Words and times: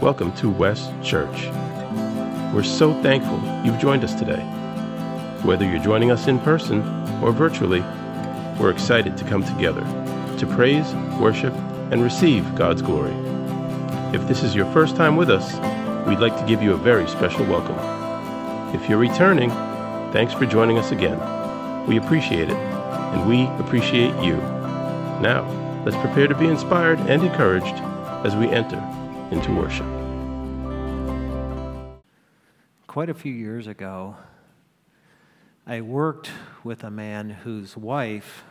Welcome 0.00 0.30
to 0.36 0.48
West 0.48 0.92
Church. 1.02 1.48
We're 2.54 2.62
so 2.62 2.94
thankful 3.02 3.42
you've 3.64 3.80
joined 3.80 4.04
us 4.04 4.14
today. 4.14 4.40
Whether 5.42 5.68
you're 5.68 5.82
joining 5.82 6.12
us 6.12 6.28
in 6.28 6.38
person 6.38 6.82
or 7.20 7.32
virtually, 7.32 7.80
we're 8.60 8.70
excited 8.70 9.16
to 9.16 9.24
come 9.24 9.42
together 9.42 9.80
to 10.38 10.46
praise, 10.54 10.94
worship, 11.18 11.52
and 11.90 12.00
receive 12.00 12.54
God's 12.54 12.80
glory. 12.80 13.12
If 14.14 14.28
this 14.28 14.44
is 14.44 14.54
your 14.54 14.72
first 14.72 14.94
time 14.94 15.16
with 15.16 15.30
us, 15.30 15.54
we'd 16.06 16.20
like 16.20 16.38
to 16.38 16.46
give 16.46 16.62
you 16.62 16.74
a 16.74 16.76
very 16.76 17.08
special 17.08 17.44
welcome. 17.46 17.76
If 18.80 18.88
you're 18.88 18.98
returning, 18.98 19.50
thanks 20.12 20.32
for 20.32 20.46
joining 20.46 20.78
us 20.78 20.92
again. 20.92 21.18
We 21.88 21.96
appreciate 21.96 22.50
it, 22.50 22.56
and 22.56 23.28
we 23.28 23.46
appreciate 23.64 24.14
you. 24.22 24.36
Now, 25.20 25.44
let's 25.84 25.96
prepare 25.96 26.28
to 26.28 26.36
be 26.36 26.46
inspired 26.46 27.00
and 27.00 27.20
encouraged 27.24 27.82
as 28.24 28.36
we 28.36 28.48
enter 28.48 28.80
into 29.30 29.52
worship. 29.52 29.86
Quite 32.86 33.10
a 33.10 33.14
few 33.14 33.32
years 33.32 33.66
ago, 33.66 34.16
I 35.66 35.82
worked 35.82 36.30
with 36.64 36.82
a 36.82 36.90
man 36.90 37.30
whose 37.30 37.76
wife 37.76 38.42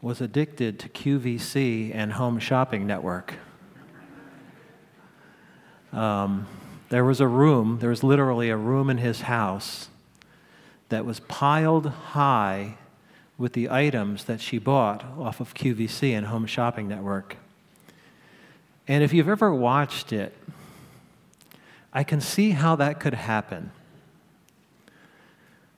was 0.00 0.20
addicted 0.20 0.78
to 0.78 0.88
QVC 0.88 1.94
and 1.94 2.14
Home 2.14 2.38
Shopping 2.38 2.86
Network. 2.86 3.34
Um, 5.92 6.46
there 6.88 7.04
was 7.04 7.20
a 7.20 7.26
room, 7.26 7.78
there 7.80 7.90
was 7.90 8.02
literally 8.02 8.48
a 8.48 8.56
room 8.56 8.88
in 8.88 8.98
his 8.98 9.22
house 9.22 9.88
that 10.88 11.04
was 11.04 11.20
piled 11.20 11.86
high 11.86 12.78
with 13.36 13.52
the 13.52 13.68
items 13.70 14.24
that 14.24 14.40
she 14.40 14.58
bought 14.58 15.04
off 15.18 15.40
of 15.40 15.54
QVC 15.54 16.12
and 16.16 16.26
Home 16.26 16.46
Shopping 16.46 16.88
Network. 16.88 17.36
And 18.88 19.04
if 19.04 19.12
you've 19.12 19.28
ever 19.28 19.54
watched 19.54 20.12
it, 20.12 20.34
I 21.92 22.02
can 22.04 22.20
see 22.20 22.50
how 22.50 22.74
that 22.76 22.98
could 23.00 23.14
happen. 23.14 23.70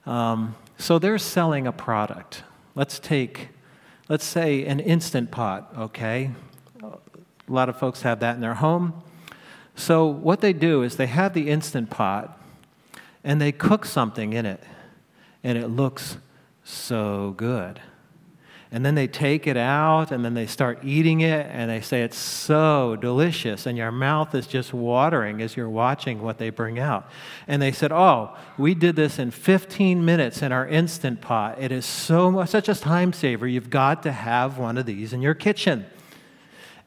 Um, 0.06 0.54
so 0.78 0.98
they're 0.98 1.18
selling 1.18 1.66
a 1.66 1.72
product. 1.72 2.44
Let's 2.74 2.98
take, 2.98 3.48
let's 4.08 4.24
say, 4.24 4.64
an 4.64 4.80
instant 4.80 5.30
pot, 5.30 5.72
okay? 5.76 6.30
A 6.82 6.98
lot 7.48 7.68
of 7.68 7.78
folks 7.78 8.02
have 8.02 8.20
that 8.20 8.36
in 8.36 8.40
their 8.40 8.54
home. 8.54 9.02
So 9.74 10.06
what 10.06 10.40
they 10.40 10.52
do 10.52 10.82
is 10.82 10.96
they 10.96 11.06
have 11.06 11.34
the 11.34 11.50
instant 11.50 11.90
pot 11.90 12.40
and 13.24 13.40
they 13.40 13.52
cook 13.52 13.84
something 13.84 14.32
in 14.32 14.46
it, 14.46 14.62
and 15.44 15.58
it 15.58 15.68
looks 15.68 16.16
so 16.64 17.34
good. 17.36 17.80
And 18.72 18.86
then 18.86 18.94
they 18.94 19.08
take 19.08 19.48
it 19.48 19.56
out 19.56 20.12
and 20.12 20.24
then 20.24 20.34
they 20.34 20.46
start 20.46 20.84
eating 20.84 21.22
it 21.22 21.46
and 21.50 21.68
they 21.68 21.80
say 21.80 22.02
it's 22.02 22.16
so 22.16 22.96
delicious 23.00 23.66
and 23.66 23.76
your 23.76 23.90
mouth 23.90 24.32
is 24.32 24.46
just 24.46 24.72
watering 24.72 25.42
as 25.42 25.56
you're 25.56 25.68
watching 25.68 26.22
what 26.22 26.38
they 26.38 26.50
bring 26.50 26.78
out. 26.78 27.10
And 27.48 27.60
they 27.60 27.72
said, 27.72 27.90
"Oh, 27.90 28.36
we 28.56 28.74
did 28.74 28.94
this 28.94 29.18
in 29.18 29.32
15 29.32 30.04
minutes 30.04 30.40
in 30.40 30.52
our 30.52 30.68
instant 30.68 31.20
pot. 31.20 31.60
It 31.60 31.72
is 31.72 31.84
so 31.84 32.30
much 32.30 32.50
such 32.50 32.68
a 32.68 32.74
time 32.76 33.12
saver. 33.12 33.48
You've 33.48 33.70
got 33.70 34.04
to 34.04 34.12
have 34.12 34.56
one 34.56 34.78
of 34.78 34.86
these 34.86 35.12
in 35.12 35.20
your 35.20 35.34
kitchen." 35.34 35.86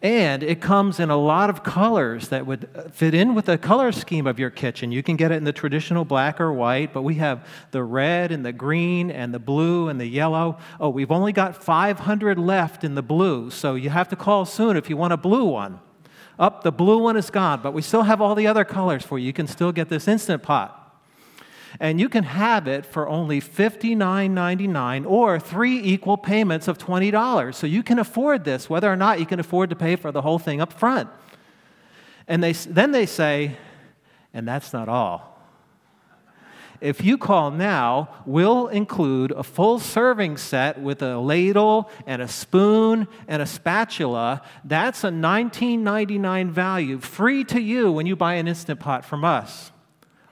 And 0.03 0.43
it 0.43 0.59
comes 0.59 0.99
in 0.99 1.09
a 1.09 1.15
lot 1.15 1.49
of 1.49 1.63
colors 1.63 2.27
that 2.27 2.45
would 2.45 2.67
fit 2.91 3.13
in 3.13 3.33
with 3.35 3.45
the 3.45 3.57
color 3.57 3.93
scheme 3.93 4.27
of 4.27 4.37
your 4.37 4.49
kitchen. 4.49 4.91
You 4.91 5.01
can 5.01 5.15
get 5.15 5.31
it 5.31 5.35
in 5.35 5.45
the 5.45 5.53
traditional 5.53 6.03
black 6.03 6.41
or 6.41 6.51
white, 6.51 6.91
but 6.91 7.03
we 7.03 7.15
have 7.15 7.47
the 7.71 7.85
red 7.85 8.29
and 8.29 8.45
the 8.45 8.51
green 8.51 9.09
and 9.09 9.33
the 9.33 9.39
blue 9.39 9.87
and 9.87 10.01
the 10.01 10.05
yellow. 10.05 10.57
Oh, 10.77 10.89
we've 10.89 11.09
only 11.09 11.31
got 11.31 11.63
500 11.63 12.37
left 12.37 12.83
in 12.83 12.95
the 12.95 13.01
blue, 13.01 13.49
so 13.49 13.75
you 13.75 13.91
have 13.91 14.09
to 14.09 14.17
call 14.17 14.45
soon 14.45 14.75
if 14.75 14.89
you 14.89 14.97
want 14.97 15.13
a 15.13 15.17
blue 15.17 15.45
one. 15.45 15.79
Up, 16.37 16.63
the 16.63 16.71
blue 16.71 16.97
one 16.97 17.15
is 17.15 17.29
gone, 17.29 17.61
but 17.63 17.73
we 17.73 17.81
still 17.81 18.03
have 18.03 18.19
all 18.19 18.35
the 18.35 18.45
other 18.45 18.65
colors 18.65 19.05
for 19.05 19.17
you. 19.17 19.27
You 19.27 19.33
can 19.33 19.47
still 19.47 19.71
get 19.71 19.87
this 19.87 20.09
instant 20.09 20.43
pot 20.43 20.82
and 21.79 21.99
you 21.99 22.09
can 22.09 22.23
have 22.23 22.67
it 22.67 22.85
for 22.85 23.07
only 23.07 23.41
$59.99 23.41 25.09
or 25.09 25.39
three 25.39 25.79
equal 25.79 26.17
payments 26.17 26.67
of 26.67 26.77
$20. 26.77 27.53
So 27.53 27.67
you 27.67 27.83
can 27.83 27.99
afford 27.99 28.43
this, 28.43 28.69
whether 28.69 28.91
or 28.91 28.95
not 28.95 29.19
you 29.19 29.25
can 29.25 29.39
afford 29.39 29.69
to 29.69 29.75
pay 29.75 29.95
for 29.95 30.11
the 30.11 30.21
whole 30.21 30.39
thing 30.39 30.61
up 30.61 30.73
front. 30.73 31.09
And 32.27 32.43
they, 32.43 32.53
then 32.53 32.91
they 32.91 33.05
say, 33.05 33.57
and 34.33 34.47
that's 34.47 34.73
not 34.73 34.89
all. 34.89 35.33
If 36.83 37.01
you 37.01 37.17
call 37.17 37.49
now, 37.51 38.09
we'll 38.25 38.67
include 38.67 39.31
a 39.31 39.41
full 39.41 39.79
serving 39.79 40.35
set 40.35 40.81
with 40.81 41.01
a 41.01 41.17
ladle 41.17 41.89
and 42.05 42.21
a 42.21 42.27
spoon 42.27 43.07
and 43.25 43.41
a 43.41 43.45
spatula. 43.45 44.41
That's 44.65 45.05
a 45.05 45.09
$19.99 45.09 46.49
value, 46.49 46.99
free 46.99 47.45
to 47.45 47.61
you 47.61 47.89
when 47.89 48.05
you 48.05 48.17
buy 48.17 48.33
an 48.33 48.49
Instant 48.49 48.81
Pot 48.81 49.05
from 49.05 49.23
us. 49.23 49.71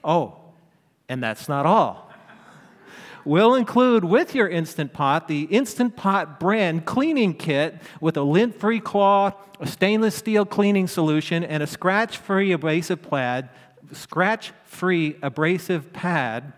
Oh, 0.04 0.41
and 1.12 1.22
that's 1.22 1.46
not 1.46 1.66
all. 1.66 2.10
We'll 3.26 3.54
include 3.54 4.02
with 4.02 4.34
your 4.34 4.48
Instant 4.48 4.94
Pot 4.94 5.28
the 5.28 5.42
Instant 5.42 5.94
Pot 5.94 6.40
brand 6.40 6.86
cleaning 6.86 7.34
kit 7.34 7.76
with 8.00 8.16
a 8.16 8.22
lint 8.22 8.58
free 8.58 8.80
cloth, 8.80 9.36
a 9.60 9.66
stainless 9.66 10.14
steel 10.14 10.46
cleaning 10.46 10.88
solution, 10.88 11.44
and 11.44 11.62
a 11.62 11.66
scratch 11.66 12.16
free 12.16 12.50
abrasive 12.50 13.02
pad, 13.02 13.50
scratch 13.92 14.52
free 14.64 15.16
abrasive 15.22 15.92
pad 15.92 16.54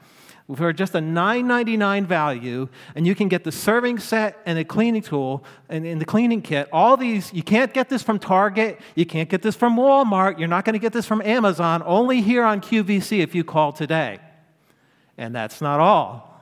for 0.55 0.73
just 0.73 0.95
a 0.95 0.99
$9.99 0.99 2.05
value, 2.05 2.69
and 2.95 3.07
you 3.07 3.15
can 3.15 3.29
get 3.29 3.45
the 3.45 3.53
serving 3.53 3.99
set 3.99 4.41
and 4.45 4.59
the 4.59 4.65
cleaning 4.65 5.03
tool 5.03 5.45
and, 5.69 5.87
and 5.87 6.01
the 6.01 6.05
cleaning 6.05 6.43
kit. 6.43 6.69
All 6.71 6.97
these, 6.97 7.33
you 7.33 7.43
can't 7.43 7.73
get 7.73 7.89
this 7.89 8.03
from 8.03 8.19
Target, 8.19 8.79
you 8.95 9.07
can't 9.07 9.29
get 9.29 9.43
this 9.43 9.57
from 9.57 9.77
Walmart, 9.77 10.39
you're 10.39 10.49
not 10.49 10.65
going 10.65 10.75
to 10.75 10.79
get 10.79 10.93
this 10.93 11.07
from 11.07 11.23
Amazon, 11.23 11.83
only 11.87 12.21
here 12.21 12.45
on 12.45 12.61
QVC 12.61 13.21
if 13.21 13.35
you 13.35 13.43
call 13.43 13.73
today. 13.73 14.19
And 15.17 15.35
that's 15.35 15.61
not 15.61 15.81
all. 15.81 16.35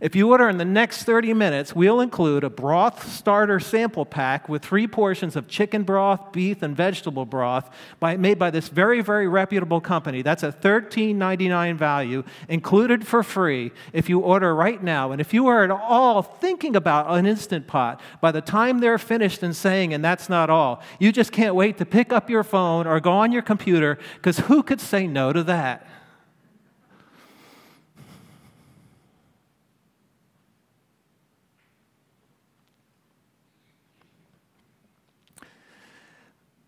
If 0.00 0.14
you 0.14 0.32
order 0.32 0.50
in 0.50 0.58
the 0.58 0.66
next 0.66 1.04
30 1.04 1.32
minutes, 1.32 1.74
we'll 1.74 2.00
include 2.00 2.44
a 2.44 2.50
broth 2.50 3.10
starter 3.10 3.58
sample 3.58 4.04
pack 4.04 4.50
with 4.50 4.62
three 4.62 4.86
portions 4.86 5.34
of 5.34 5.48
chicken 5.48 5.82
broth, 5.82 6.30
beef, 6.30 6.62
and 6.62 6.76
vegetable 6.76 7.24
broth 7.24 7.74
by, 8.00 8.18
made 8.18 8.38
by 8.38 8.50
this 8.50 8.68
very, 8.68 9.00
very 9.00 9.26
reputable 9.26 9.80
company. 9.80 10.20
That's 10.20 10.42
a 10.42 10.52
$13.99 10.52 11.76
value, 11.76 12.24
included 12.48 13.06
for 13.06 13.22
free 13.22 13.72
if 13.94 14.10
you 14.10 14.18
order 14.18 14.54
right 14.54 14.82
now. 14.82 15.12
And 15.12 15.22
if 15.22 15.32
you 15.32 15.46
are 15.46 15.64
at 15.64 15.70
all 15.70 16.20
thinking 16.22 16.76
about 16.76 17.10
an 17.10 17.24
Instant 17.24 17.66
Pot, 17.66 18.00
by 18.20 18.30
the 18.30 18.42
time 18.42 18.80
they're 18.80 18.98
finished 18.98 19.42
and 19.42 19.56
saying, 19.56 19.94
and 19.94 20.04
that's 20.04 20.28
not 20.28 20.50
all, 20.50 20.82
you 20.98 21.12
just 21.12 21.32
can't 21.32 21.54
wait 21.54 21.78
to 21.78 21.86
pick 21.86 22.12
up 22.12 22.28
your 22.28 22.44
phone 22.44 22.86
or 22.86 23.00
go 23.00 23.12
on 23.12 23.32
your 23.32 23.42
computer, 23.42 23.98
because 24.16 24.40
who 24.40 24.62
could 24.62 24.82
say 24.82 25.06
no 25.06 25.32
to 25.32 25.42
that? 25.44 25.86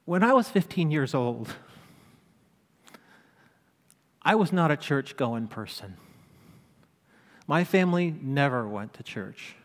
When 0.07 0.23
I 0.23 0.33
was 0.33 0.49
15 0.49 0.93
years 0.93 1.15
old, 1.15 1.53
I 4.23 4.37
was 4.37 4.53
not 4.53 4.71
a 4.71 4.77
church 4.77 5.17
going 5.17 5.49
person. 5.49 5.97
My 7.49 7.65
family 7.65 8.15
never 8.23 8.69
went 8.69 8.95
to 8.95 9.03
church. 9.03 9.57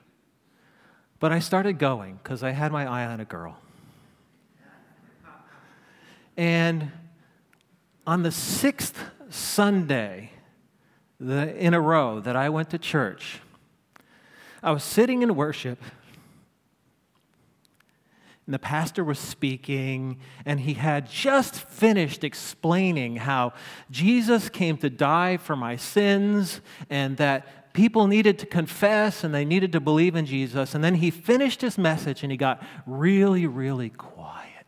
But 1.19 1.31
I 1.31 1.38
started 1.38 1.78
going 1.78 2.19
because 2.24 2.41
I 2.41 2.52
had 2.52 2.72
my 2.72 2.88
eye 2.88 3.06
on 3.06 3.19
a 3.19 3.25
girl. 3.25 3.59
And 6.35 6.91
on 8.08 8.23
the 8.23 8.31
sixth 8.31 8.97
Sunday 9.29 10.31
in 11.19 11.75
a 11.75 11.79
row 11.81 12.19
that 12.19 12.35
I 12.35 12.50
went 12.50 12.72
to 12.72 12.79
church, 12.79 13.41
I 14.63 14.72
was 14.72 14.84
sitting 14.84 15.22
in 15.22 15.35
worship 15.35 15.79
and 18.51 18.53
the 18.53 18.59
pastor 18.59 19.01
was 19.01 19.17
speaking, 19.17 20.19
and 20.45 20.59
he 20.59 20.73
had 20.73 21.09
just 21.09 21.56
finished 21.56 22.25
explaining 22.25 23.16
how 23.16 23.53
Jesus 23.90 24.49
came 24.49 24.75
to 24.79 24.90
die 24.90 25.37
for 25.37 25.55
my 25.55 25.78
sins 25.78 26.59
and 26.90 27.16
that 27.16 27.72
people 27.72 28.08
needed 28.08 28.37
to 28.40 28.46
confess 28.46 29.23
and 29.23 29.34
they 29.34 29.46
needed 29.46 29.72
to 29.72 29.79
believe 29.79 30.17
in 30.17 30.25
Jesus. 30.25 30.75
And 30.75 30.84
then 30.84 30.96
he 30.96 31.11
finished 31.11 31.61
his 31.61 31.78
message 31.78 32.23
and 32.23 32.31
he 32.34 32.37
got 32.37 32.61
really, 32.85 33.47
really 33.47 33.90
quiet. 33.90 34.66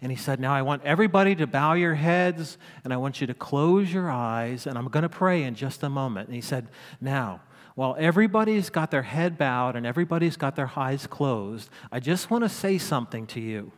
And 0.00 0.10
he 0.10 0.16
said, 0.16 0.40
Now 0.40 0.54
I 0.54 0.62
want 0.62 0.82
everybody 0.82 1.34
to 1.34 1.46
bow 1.46 1.74
your 1.74 1.94
heads 1.94 2.56
and 2.84 2.94
I 2.94 2.96
want 2.96 3.20
you 3.20 3.26
to 3.26 3.34
close 3.34 3.92
your 3.92 4.10
eyes, 4.10 4.66
and 4.66 4.78
I'm 4.78 4.88
going 4.88 5.02
to 5.02 5.10
pray 5.10 5.42
in 5.42 5.54
just 5.54 5.82
a 5.82 5.90
moment. 5.90 6.28
And 6.28 6.34
he 6.34 6.40
said, 6.40 6.68
Now, 7.02 7.42
while 7.78 7.94
everybody's 7.96 8.70
got 8.70 8.90
their 8.90 9.04
head 9.04 9.38
bowed 9.38 9.76
and 9.76 9.86
everybody's 9.86 10.36
got 10.36 10.56
their 10.56 10.72
eyes 10.74 11.06
closed, 11.06 11.70
I 11.92 12.00
just 12.00 12.28
want 12.28 12.42
to 12.42 12.48
say 12.48 12.76
something 12.76 13.24
to 13.28 13.40
you. 13.40 13.70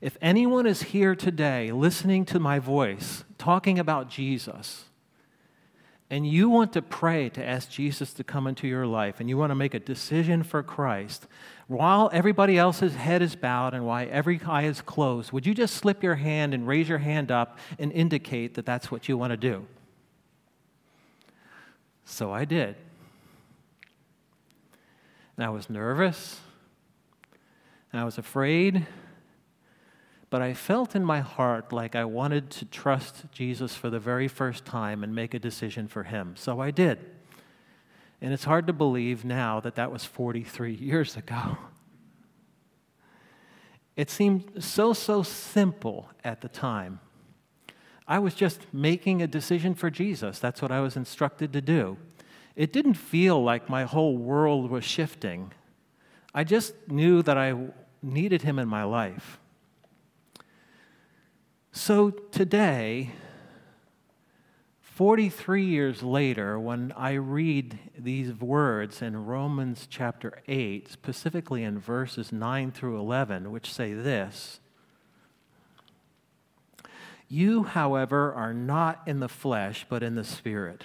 If 0.00 0.16
anyone 0.22 0.64
is 0.64 0.84
here 0.84 1.16
today 1.16 1.72
listening 1.72 2.24
to 2.26 2.38
my 2.38 2.60
voice, 2.60 3.24
talking 3.38 3.80
about 3.80 4.08
Jesus, 4.08 4.84
and 6.08 6.24
you 6.24 6.50
want 6.50 6.72
to 6.74 6.82
pray 6.82 7.30
to 7.30 7.44
ask 7.44 7.68
Jesus 7.68 8.12
to 8.12 8.22
come 8.22 8.46
into 8.46 8.68
your 8.68 8.86
life, 8.86 9.18
and 9.18 9.28
you 9.28 9.36
want 9.36 9.50
to 9.50 9.56
make 9.56 9.74
a 9.74 9.80
decision 9.80 10.44
for 10.44 10.62
Christ, 10.62 11.26
while 11.66 12.10
everybody 12.12 12.56
else's 12.56 12.94
head 12.94 13.22
is 13.22 13.34
bowed 13.34 13.74
and 13.74 13.84
while 13.84 14.06
every 14.08 14.40
eye 14.46 14.66
is 14.66 14.80
closed, 14.80 15.32
would 15.32 15.46
you 15.46 15.54
just 15.54 15.74
slip 15.74 16.04
your 16.04 16.14
hand 16.14 16.54
and 16.54 16.68
raise 16.68 16.88
your 16.88 16.98
hand 16.98 17.32
up 17.32 17.58
and 17.76 17.90
indicate 17.90 18.54
that 18.54 18.66
that's 18.66 18.92
what 18.92 19.08
you 19.08 19.18
want 19.18 19.32
to 19.32 19.36
do? 19.36 19.66
So 22.04 22.30
I 22.30 22.44
did. 22.44 22.76
And 25.36 25.46
I 25.46 25.50
was 25.50 25.70
nervous, 25.70 26.40
and 27.90 28.00
I 28.00 28.04
was 28.04 28.18
afraid, 28.18 28.86
but 30.30 30.42
I 30.42 30.54
felt 30.54 30.94
in 30.94 31.04
my 31.04 31.20
heart 31.20 31.72
like 31.72 31.94
I 31.94 32.04
wanted 32.04 32.50
to 32.50 32.64
trust 32.64 33.24
Jesus 33.32 33.74
for 33.74 33.90
the 33.90 33.98
very 33.98 34.28
first 34.28 34.64
time 34.64 35.04
and 35.04 35.14
make 35.14 35.34
a 35.34 35.38
decision 35.38 35.88
for 35.88 36.04
him. 36.04 36.34
So 36.36 36.60
I 36.60 36.70
did. 36.70 36.98
And 38.22 38.32
it's 38.32 38.44
hard 38.44 38.66
to 38.68 38.72
believe 38.72 39.24
now 39.24 39.60
that 39.60 39.74
that 39.74 39.90
was 39.90 40.04
43 40.04 40.74
years 40.80 41.16
ago. 41.16 41.58
It 43.96 44.08
seemed 44.08 44.62
so, 44.64 44.92
so 44.92 45.22
simple 45.22 46.08
at 46.24 46.40
the 46.40 46.48
time. 46.48 47.00
I 48.08 48.18
was 48.18 48.34
just 48.34 48.66
making 48.72 49.22
a 49.22 49.26
decision 49.26 49.74
for 49.74 49.90
Jesus. 49.90 50.38
That's 50.38 50.62
what 50.62 50.72
I 50.72 50.80
was 50.80 50.96
instructed 50.96 51.52
to 51.52 51.60
do. 51.60 51.98
It 52.54 52.72
didn't 52.72 52.94
feel 52.94 53.42
like 53.42 53.68
my 53.68 53.84
whole 53.84 54.16
world 54.16 54.70
was 54.70 54.84
shifting. 54.84 55.52
I 56.34 56.44
just 56.44 56.74
knew 56.88 57.22
that 57.22 57.38
I 57.38 57.54
needed 58.02 58.42
him 58.42 58.58
in 58.58 58.68
my 58.68 58.84
life. 58.84 59.38
So 61.72 62.10
today, 62.10 63.12
43 64.80 65.64
years 65.64 66.02
later, 66.02 66.60
when 66.60 66.92
I 66.96 67.12
read 67.12 67.78
these 67.98 68.34
words 68.34 69.00
in 69.00 69.24
Romans 69.24 69.86
chapter 69.88 70.42
8, 70.46 70.90
specifically 70.90 71.64
in 71.64 71.78
verses 71.78 72.30
9 72.30 72.72
through 72.72 72.98
11, 72.98 73.50
which 73.50 73.72
say 73.72 73.94
this 73.94 74.60
You, 77.26 77.62
however, 77.62 78.34
are 78.34 78.52
not 78.52 79.00
in 79.06 79.20
the 79.20 79.28
flesh, 79.28 79.86
but 79.88 80.02
in 80.02 80.14
the 80.14 80.24
Spirit, 80.24 80.84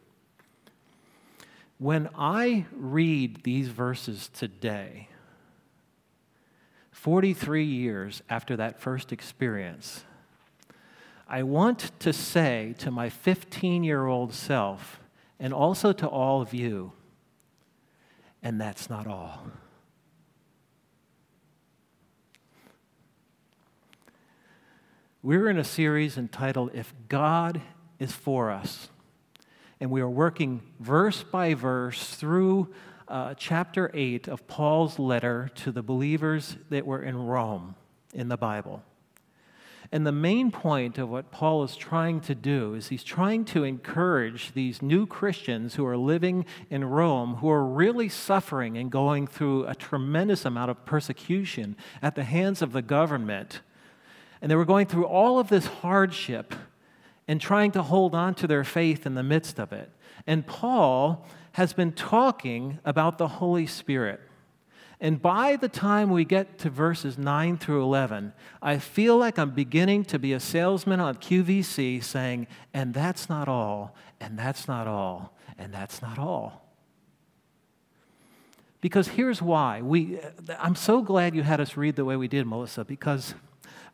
When 1.81 2.09
I 2.15 2.67
read 2.73 3.41
these 3.41 3.69
verses 3.69 4.29
today, 4.31 5.07
43 6.91 7.63
years 7.63 8.21
after 8.29 8.55
that 8.57 8.79
first 8.79 9.11
experience, 9.11 10.03
I 11.27 11.41
want 11.41 11.89
to 12.01 12.13
say 12.13 12.75
to 12.77 12.91
my 12.91 13.09
15 13.09 13.83
year 13.83 14.05
old 14.05 14.31
self, 14.31 14.99
and 15.39 15.55
also 15.55 15.91
to 15.91 16.07
all 16.07 16.39
of 16.39 16.53
you, 16.53 16.91
and 18.43 18.61
that's 18.61 18.87
not 18.87 19.07
all. 19.07 19.47
We're 25.23 25.49
in 25.49 25.57
a 25.57 25.63
series 25.63 26.15
entitled 26.15 26.75
If 26.75 26.93
God 27.09 27.59
is 27.97 28.11
For 28.11 28.51
Us. 28.51 28.90
And 29.81 29.89
we 29.89 30.01
are 30.01 30.09
working 30.09 30.61
verse 30.79 31.23
by 31.23 31.55
verse 31.55 32.13
through 32.13 32.71
uh, 33.07 33.33
chapter 33.33 33.89
8 33.95 34.27
of 34.27 34.45
Paul's 34.45 34.99
letter 34.99 35.49
to 35.55 35.71
the 35.71 35.81
believers 35.81 36.55
that 36.69 36.85
were 36.85 37.01
in 37.01 37.17
Rome 37.17 37.73
in 38.13 38.29
the 38.29 38.37
Bible. 38.37 38.83
And 39.91 40.05
the 40.05 40.11
main 40.11 40.51
point 40.51 40.99
of 40.99 41.09
what 41.09 41.31
Paul 41.31 41.63
is 41.63 41.75
trying 41.75 42.21
to 42.21 42.35
do 42.35 42.75
is 42.75 42.89
he's 42.89 43.03
trying 43.03 43.43
to 43.45 43.63
encourage 43.63 44.53
these 44.53 44.83
new 44.83 45.07
Christians 45.07 45.73
who 45.73 45.85
are 45.87 45.97
living 45.97 46.45
in 46.69 46.85
Rome, 46.85 47.37
who 47.37 47.49
are 47.49 47.65
really 47.65 48.07
suffering 48.07 48.77
and 48.77 48.91
going 48.91 49.25
through 49.25 49.65
a 49.65 49.73
tremendous 49.73 50.45
amount 50.45 50.69
of 50.69 50.85
persecution 50.85 51.75
at 52.03 52.13
the 52.13 52.23
hands 52.23 52.61
of 52.61 52.71
the 52.71 52.83
government. 52.83 53.61
And 54.43 54.51
they 54.51 54.55
were 54.55 54.63
going 54.63 54.85
through 54.85 55.07
all 55.07 55.39
of 55.39 55.49
this 55.49 55.65
hardship 55.65 56.53
and 57.31 57.39
trying 57.39 57.71
to 57.71 57.81
hold 57.81 58.13
on 58.13 58.35
to 58.35 58.45
their 58.45 58.65
faith 58.65 59.05
in 59.05 59.15
the 59.15 59.23
midst 59.23 59.57
of 59.57 59.71
it. 59.71 59.89
And 60.27 60.45
Paul 60.45 61.25
has 61.53 61.71
been 61.71 61.93
talking 61.93 62.79
about 62.83 63.17
the 63.17 63.29
Holy 63.29 63.65
Spirit. 63.65 64.19
And 64.99 65.21
by 65.21 65.55
the 65.55 65.69
time 65.69 66.09
we 66.09 66.25
get 66.25 66.57
to 66.59 66.69
verses 66.69 67.17
9 67.17 67.57
through 67.57 67.83
11, 67.83 68.33
I 68.61 68.79
feel 68.79 69.15
like 69.15 69.39
I'm 69.39 69.51
beginning 69.51 70.03
to 70.05 70.19
be 70.19 70.33
a 70.33 70.41
salesman 70.41 70.99
on 70.99 71.15
QVC 71.15 72.03
saying, 72.03 72.47
and 72.73 72.93
that's 72.93 73.29
not 73.29 73.47
all, 73.47 73.95
and 74.19 74.37
that's 74.37 74.67
not 74.67 74.85
all, 74.85 75.33
and 75.57 75.73
that's 75.73 76.01
not 76.01 76.19
all. 76.19 76.69
Because 78.81 79.07
here's 79.07 79.41
why. 79.41 79.81
We, 79.81 80.19
I'm 80.59 80.75
so 80.75 81.01
glad 81.01 81.33
you 81.33 81.43
had 81.43 81.61
us 81.61 81.77
read 81.77 81.95
the 81.95 82.03
way 82.03 82.17
we 82.17 82.27
did, 82.27 82.45
Melissa, 82.45 82.83
because 82.83 83.35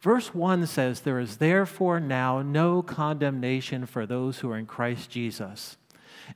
verse 0.02 0.34
1 0.34 0.68
says, 0.68 1.02
There 1.02 1.20
is 1.20 1.38
therefore 1.38 2.00
now 2.00 2.42
no 2.42 2.82
condemnation 2.82 3.86
for 3.86 4.06
those 4.06 4.40
who 4.40 4.52
are 4.52 4.58
in 4.58 4.66
Christ 4.66 5.10
Jesus. 5.10 5.78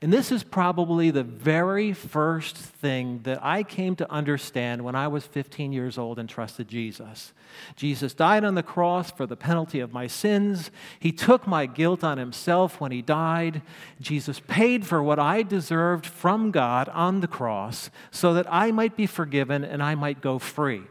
And 0.01 0.13
this 0.13 0.31
is 0.31 0.43
probably 0.43 1.11
the 1.11 1.23
very 1.23 1.91
first 1.91 2.55
thing 2.55 3.21
that 3.23 3.43
I 3.43 3.63
came 3.63 3.95
to 3.97 4.09
understand 4.09 4.83
when 4.83 4.95
I 4.95 5.07
was 5.09 5.25
15 5.25 5.73
years 5.73 5.97
old 5.97 6.17
and 6.17 6.29
trusted 6.29 6.67
Jesus. 6.69 7.33
Jesus 7.75 8.13
died 8.13 8.45
on 8.45 8.55
the 8.55 8.63
cross 8.63 9.11
for 9.11 9.25
the 9.25 9.35
penalty 9.35 9.81
of 9.81 9.91
my 9.91 10.07
sins. 10.07 10.71
He 10.99 11.11
took 11.11 11.45
my 11.45 11.65
guilt 11.65 12.03
on 12.03 12.17
himself 12.17 12.79
when 12.79 12.93
he 12.93 13.01
died. 13.01 13.61
Jesus 13.99 14.39
paid 14.47 14.85
for 14.85 15.03
what 15.03 15.19
I 15.19 15.43
deserved 15.43 16.05
from 16.05 16.51
God 16.51 16.87
on 16.89 17.19
the 17.19 17.27
cross 17.27 17.89
so 18.11 18.33
that 18.33 18.47
I 18.49 18.71
might 18.71 18.95
be 18.95 19.07
forgiven 19.07 19.65
and 19.65 19.83
I 19.83 19.95
might 19.95 20.21
go 20.21 20.39
free. 20.39 20.83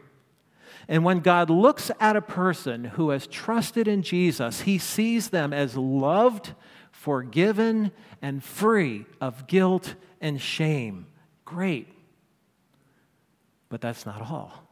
And 0.91 1.05
when 1.05 1.21
God 1.21 1.49
looks 1.49 1.89
at 2.01 2.17
a 2.17 2.21
person 2.21 2.83
who 2.83 3.11
has 3.11 3.25
trusted 3.25 3.87
in 3.87 4.01
Jesus, 4.01 4.61
he 4.61 4.77
sees 4.77 5.29
them 5.29 5.53
as 5.53 5.77
loved 5.77 6.53
forgiven 6.91 7.93
and 8.21 8.43
free 8.43 9.05
of 9.21 9.47
guilt 9.47 9.95
and 10.19 10.39
shame. 10.41 11.07
Great. 11.45 11.87
But 13.69 13.79
that's 13.79 14.05
not 14.05 14.21
all. 14.29 14.67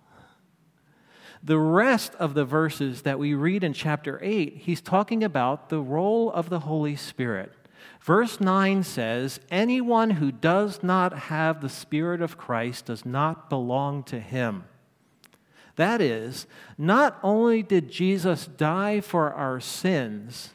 The 1.41 1.57
rest 1.57 2.13
of 2.15 2.33
the 2.33 2.43
verses 2.43 3.03
that 3.03 3.17
we 3.17 3.33
read 3.33 3.63
in 3.63 3.71
chapter 3.71 4.19
8, 4.21 4.57
he's 4.57 4.81
talking 4.81 5.23
about 5.23 5.69
the 5.69 5.79
role 5.79 6.33
of 6.33 6.49
the 6.49 6.59
Holy 6.59 6.97
Spirit. 6.97 7.53
Verse 8.01 8.41
9 8.41 8.83
says, 8.83 9.39
Anyone 9.49 10.09
who 10.09 10.33
does 10.33 10.83
not 10.83 11.17
have 11.17 11.61
the 11.61 11.69
Spirit 11.69 12.21
of 12.21 12.37
Christ 12.37 12.87
does 12.87 13.05
not 13.05 13.49
belong 13.49 14.03
to 14.03 14.19
him. 14.19 14.65
That 15.79 16.01
is, 16.01 16.45
not 16.77 17.17
only 17.23 17.63
did 17.63 17.89
Jesus 17.89 18.45
die 18.45 18.99
for 18.99 19.33
our 19.33 19.61
sins, 19.61 20.49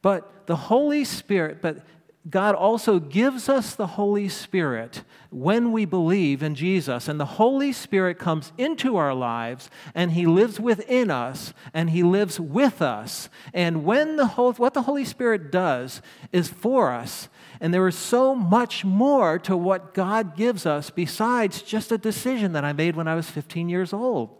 but 0.00 0.46
the 0.46 0.56
Holy 0.56 1.04
Spirit, 1.04 1.60
but 1.60 1.84
God 2.30 2.54
also 2.54 2.98
gives 2.98 3.50
us 3.50 3.74
the 3.74 3.86
Holy 3.86 4.30
Spirit 4.30 5.02
when 5.28 5.72
we 5.72 5.84
believe 5.84 6.42
in 6.42 6.54
Jesus. 6.54 7.06
And 7.06 7.20
the 7.20 7.26
Holy 7.26 7.70
Spirit 7.70 8.18
comes 8.18 8.50
into 8.56 8.96
our 8.96 9.12
lives 9.12 9.68
and 9.94 10.12
He 10.12 10.24
lives 10.24 10.58
within 10.58 11.10
us 11.10 11.52
and 11.74 11.90
He 11.90 12.02
lives 12.02 12.40
with 12.40 12.80
us. 12.80 13.28
And 13.52 13.84
when 13.84 14.16
the 14.16 14.28
whole, 14.28 14.54
what 14.54 14.72
the 14.72 14.82
Holy 14.84 15.04
Spirit 15.04 15.52
does 15.52 16.00
is 16.32 16.48
for 16.48 16.92
us. 16.92 17.28
And 17.60 17.72
there 17.72 17.86
is 17.88 17.96
so 17.96 18.34
much 18.34 18.84
more 18.84 19.38
to 19.40 19.56
what 19.56 19.94
God 19.94 20.36
gives 20.36 20.66
us 20.66 20.90
besides 20.90 21.62
just 21.62 21.92
a 21.92 21.98
decision 21.98 22.52
that 22.52 22.64
I 22.64 22.72
made 22.72 22.96
when 22.96 23.08
I 23.08 23.14
was 23.14 23.30
15 23.30 23.68
years 23.68 23.92
old. 23.92 24.30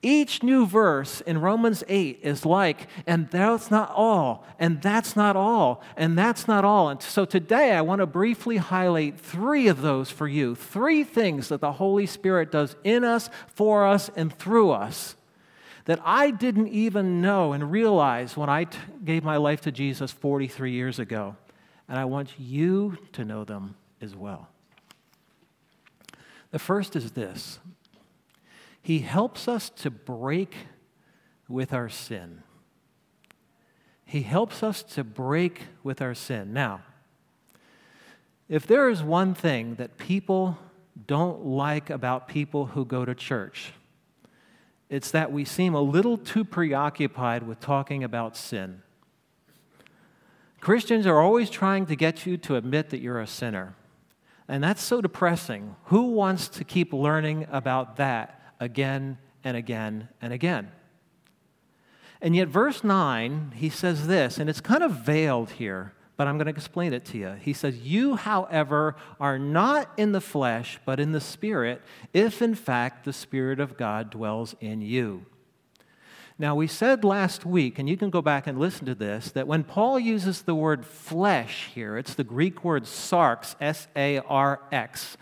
Each 0.00 0.44
new 0.44 0.64
verse 0.64 1.20
in 1.22 1.40
Romans 1.40 1.82
8 1.88 2.20
is 2.22 2.46
like, 2.46 2.86
and 3.04 3.28
that's 3.30 3.68
not 3.68 3.90
all, 3.90 4.46
and 4.56 4.80
that's 4.80 5.16
not 5.16 5.34
all, 5.34 5.82
and 5.96 6.16
that's 6.16 6.46
not 6.46 6.64
all. 6.64 6.88
And 6.88 7.02
so 7.02 7.24
today 7.24 7.72
I 7.72 7.80
want 7.80 7.98
to 7.98 8.06
briefly 8.06 8.58
highlight 8.58 9.18
three 9.18 9.66
of 9.66 9.82
those 9.82 10.08
for 10.08 10.28
you. 10.28 10.54
Three 10.54 11.02
things 11.02 11.48
that 11.48 11.60
the 11.60 11.72
Holy 11.72 12.06
Spirit 12.06 12.52
does 12.52 12.76
in 12.84 13.02
us, 13.02 13.28
for 13.48 13.84
us, 13.84 14.08
and 14.14 14.32
through 14.32 14.70
us 14.70 15.16
that 15.88 16.00
I 16.04 16.30
didn't 16.30 16.68
even 16.68 17.22
know 17.22 17.54
and 17.54 17.72
realize 17.72 18.36
when 18.36 18.50
I 18.50 18.64
t- 18.64 18.78
gave 19.06 19.24
my 19.24 19.38
life 19.38 19.62
to 19.62 19.72
Jesus 19.72 20.12
43 20.12 20.70
years 20.70 20.98
ago. 20.98 21.34
And 21.88 21.98
I 21.98 22.04
want 22.04 22.38
you 22.38 22.98
to 23.12 23.24
know 23.24 23.44
them 23.44 23.76
as 24.00 24.14
well. 24.14 24.48
The 26.50 26.58
first 26.58 26.96
is 26.96 27.12
this 27.12 27.58
He 28.82 29.00
helps 29.00 29.48
us 29.48 29.70
to 29.70 29.90
break 29.90 30.54
with 31.48 31.72
our 31.72 31.88
sin. 31.88 32.42
He 34.04 34.22
helps 34.22 34.62
us 34.62 34.82
to 34.94 35.04
break 35.04 35.62
with 35.82 36.00
our 36.00 36.14
sin. 36.14 36.52
Now, 36.52 36.80
if 38.48 38.66
there 38.66 38.88
is 38.88 39.02
one 39.02 39.34
thing 39.34 39.74
that 39.74 39.98
people 39.98 40.58
don't 41.06 41.44
like 41.44 41.90
about 41.90 42.26
people 42.26 42.66
who 42.66 42.86
go 42.86 43.04
to 43.04 43.14
church, 43.14 43.72
it's 44.88 45.10
that 45.10 45.30
we 45.30 45.44
seem 45.44 45.74
a 45.74 45.82
little 45.82 46.16
too 46.16 46.44
preoccupied 46.44 47.42
with 47.42 47.60
talking 47.60 48.02
about 48.02 48.36
sin. 48.36 48.82
Christians 50.68 51.06
are 51.06 51.18
always 51.18 51.48
trying 51.48 51.86
to 51.86 51.96
get 51.96 52.26
you 52.26 52.36
to 52.36 52.56
admit 52.56 52.90
that 52.90 53.00
you're 53.00 53.22
a 53.22 53.26
sinner. 53.26 53.74
And 54.48 54.62
that's 54.62 54.82
so 54.82 55.00
depressing. 55.00 55.76
Who 55.84 56.10
wants 56.10 56.46
to 56.48 56.62
keep 56.62 56.92
learning 56.92 57.46
about 57.50 57.96
that 57.96 58.52
again 58.60 59.16
and 59.42 59.56
again 59.56 60.10
and 60.20 60.30
again? 60.30 60.70
And 62.20 62.36
yet, 62.36 62.48
verse 62.48 62.84
9, 62.84 63.52
he 63.56 63.70
says 63.70 64.08
this, 64.08 64.36
and 64.36 64.50
it's 64.50 64.60
kind 64.60 64.82
of 64.82 64.92
veiled 64.92 65.52
here, 65.52 65.94
but 66.18 66.26
I'm 66.26 66.36
going 66.36 66.44
to 66.44 66.52
explain 66.52 66.92
it 66.92 67.06
to 67.06 67.16
you. 67.16 67.30
He 67.40 67.54
says, 67.54 67.78
You, 67.78 68.16
however, 68.16 68.94
are 69.18 69.38
not 69.38 69.90
in 69.96 70.12
the 70.12 70.20
flesh, 70.20 70.78
but 70.84 71.00
in 71.00 71.12
the 71.12 71.20
Spirit, 71.22 71.80
if 72.12 72.42
in 72.42 72.54
fact 72.54 73.06
the 73.06 73.14
Spirit 73.14 73.58
of 73.58 73.78
God 73.78 74.10
dwells 74.10 74.54
in 74.60 74.82
you. 74.82 75.24
Now, 76.40 76.54
we 76.54 76.68
said 76.68 77.02
last 77.02 77.44
week, 77.44 77.80
and 77.80 77.88
you 77.88 77.96
can 77.96 78.10
go 78.10 78.22
back 78.22 78.46
and 78.46 78.60
listen 78.60 78.86
to 78.86 78.94
this, 78.94 79.32
that 79.32 79.48
when 79.48 79.64
Paul 79.64 79.98
uses 79.98 80.42
the 80.42 80.54
word 80.54 80.86
flesh 80.86 81.70
here, 81.74 81.98
it's 81.98 82.14
the 82.14 82.22
Greek 82.22 82.62
word 82.62 82.84
sarx, 82.84 83.56
S 83.60 83.88
A 83.96 84.20
R 84.20 84.60
X. 84.70 85.16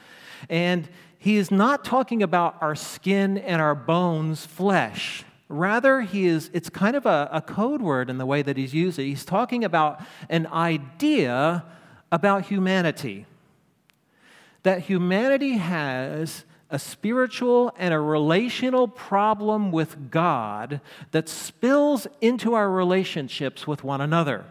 And 0.51 0.89
he 1.19 1.37
is 1.37 1.51
not 1.51 1.85
talking 1.85 2.23
about 2.23 2.59
our 2.61 2.75
skin 2.75 3.39
and 3.39 3.63
our 3.63 3.75
bones 3.75 4.45
flesh. 4.45 5.25
Rather, 5.49 6.03
he 6.03 6.27
is, 6.27 6.51
it's 6.53 6.69
kind 6.69 6.95
of 6.95 7.07
a, 7.07 7.31
a 7.33 7.41
code 7.41 7.81
word 7.81 8.11
in 8.11 8.19
the 8.19 8.27
way 8.27 8.43
that 8.43 8.59
he's 8.59 8.75
used 8.75 8.99
it. 8.99 9.05
He's 9.05 9.25
talking 9.25 9.65
about 9.65 10.03
an 10.29 10.47
idea 10.49 11.65
about 12.13 12.45
humanity. 12.45 13.25
That 14.65 14.83
humanity 14.83 15.53
has 15.53 16.45
a 16.71 16.79
spiritual 16.79 17.73
and 17.79 17.95
a 17.95 18.01
relational 18.01 18.89
problem 18.89 19.71
with 19.71 20.11
God 20.11 20.81
that 21.13 21.29
spills 21.29 22.07
into 22.21 22.55
our 22.55 22.71
relationships 22.71 23.67
with 23.67 23.85
one 23.85 24.01
another. 24.01 24.45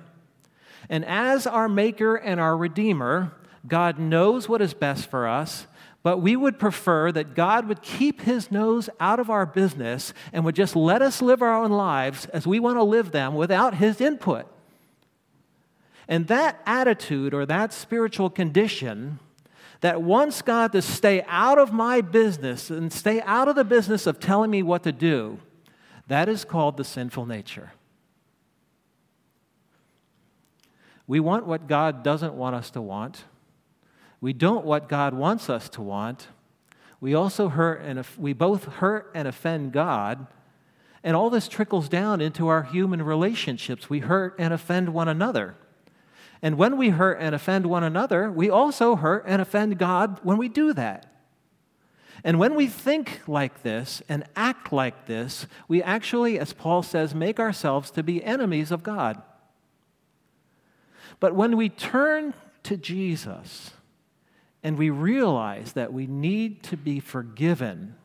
And 0.90 1.04
as 1.06 1.46
our 1.46 1.68
Maker 1.68 2.16
and 2.16 2.40
our 2.40 2.56
Redeemer, 2.56 3.34
God 3.68 4.00
knows 4.00 4.48
what 4.48 4.62
is 4.62 4.74
best 4.74 5.10
for 5.10 5.28
us, 5.28 5.68
but 6.04 6.20
we 6.20 6.36
would 6.36 6.60
prefer 6.60 7.12
that 7.12 7.34
God 7.34 7.68
would 7.68 7.82
keep 7.82 8.22
his 8.22 8.52
nose 8.52 8.90
out 9.00 9.20
of 9.20 9.30
our 9.30 9.46
business 9.46 10.14
and 10.32 10.46
would 10.46 10.56
just 10.56 10.76
let 10.76 11.02
us 11.02 11.22
live 11.22 11.42
our 11.42 11.64
own 11.64 11.72
lives 11.72 12.28
as 12.28 12.46
we 12.46 12.60
want 12.60 12.78
to 12.78 12.84
live 12.84 13.12
them 13.12 13.34
without 13.34 13.76
his 13.76 14.00
input. 14.00 14.46
And 16.08 16.28
that 16.28 16.62
attitude 16.68 17.34
or 17.34 17.46
that 17.48 17.74
spiritual 17.74 18.30
condition 18.30 19.20
that 19.86 20.02
wants 20.02 20.42
God 20.42 20.72
to 20.72 20.82
stay 20.82 21.24
out 21.28 21.60
of 21.60 21.72
my 21.72 22.02
business 22.02 22.72
and 22.72 22.92
stay 22.92 23.22
out 23.22 23.48
of 23.48 23.56
the 23.56 23.64
business 23.64 24.08
of 24.08 24.20
telling 24.20 24.50
me 24.50 24.64
what 24.64 24.82
to 24.82 24.92
do, 24.92 25.38
that 26.08 26.28
is 26.28 26.44
called 26.44 26.76
the 26.76 26.84
sinful 26.84 27.28
nature. 27.28 27.72
We 31.06 31.20
want 31.20 31.46
what 31.46 31.68
God 31.68 32.02
doesn't 32.02 32.34
want 32.34 32.56
us 32.56 32.72
to 32.72 32.82
want. 32.82 33.26
We 34.22 34.34
don't 34.34 34.66
what 34.66 34.90
God 34.90 35.14
wants 35.14 35.52
us 35.52 35.70
to 35.70 35.84
want. 35.84 36.30
We 37.00 37.14
also 37.14 37.48
hurt 37.48 37.84
and 37.84 38.04
we 38.18 38.34
both 38.34 38.64
hurt 38.64 39.12
and 39.14 39.28
offend 39.28 39.72
God. 39.72 40.26
And 41.04 41.16
all 41.16 41.30
this 41.30 41.48
trickles 41.48 41.90
down 41.90 42.22
into 42.22 42.48
our 42.48 42.64
human 42.64 43.04
relationships. 43.04 43.88
We 43.88 44.00
hurt 44.00 44.34
and 44.40 44.52
offend 44.52 44.96
one 44.96 45.10
another. 45.10 45.54
And 46.46 46.60
when 46.60 46.78
we 46.78 46.90
hurt 46.90 47.18
and 47.20 47.34
offend 47.34 47.66
one 47.66 47.84
another, 47.84 48.32
we 48.32 48.52
also 48.52 48.96
hurt 48.96 49.24
and 49.26 49.42
offend 49.42 49.80
God 49.80 50.20
when 50.22 50.38
we 50.38 50.48
do 50.48 50.74
that. 50.74 51.12
And 52.24 52.38
when 52.38 52.54
we 52.54 52.68
think 52.68 53.22
like 53.26 53.64
this 53.64 54.04
and 54.08 54.26
act 54.36 54.72
like 54.72 55.08
this, 55.08 55.48
we 55.68 55.82
actually, 55.82 56.38
as 56.38 56.54
Paul 56.54 56.84
says, 56.84 57.16
make 57.16 57.40
ourselves 57.40 57.90
to 57.90 58.04
be 58.04 58.24
enemies 58.24 58.70
of 58.70 58.84
God. 58.84 59.24
But 61.20 61.34
when 61.34 61.58
we 61.58 61.68
turn 61.68 62.36
to 62.62 62.78
Jesus 62.78 63.72
and 64.62 64.78
we 64.78 64.92
realize 64.92 65.74
that 65.74 65.94
we 65.94 66.06
need 66.06 66.62
to 66.66 66.78
be 66.78 67.00
forgiven 67.00 67.96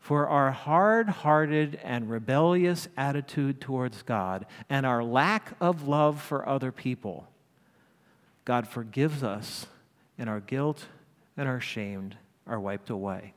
for 0.00 0.26
our 0.26 0.50
hard 0.50 1.08
hearted 1.08 1.78
and 1.84 2.10
rebellious 2.10 2.88
attitude 2.96 3.60
towards 3.60 4.02
God 4.02 4.44
and 4.68 4.84
our 4.84 5.04
lack 5.04 5.52
of 5.60 5.86
love 5.86 6.20
for 6.20 6.48
other 6.48 6.72
people, 6.72 7.29
God 8.44 8.66
forgives 8.66 9.22
us, 9.22 9.66
and 10.18 10.28
our 10.28 10.40
guilt 10.40 10.86
and 11.36 11.48
our 11.48 11.60
shame 11.60 12.12
are 12.46 12.60
wiped 12.60 12.90
away. 12.90 13.34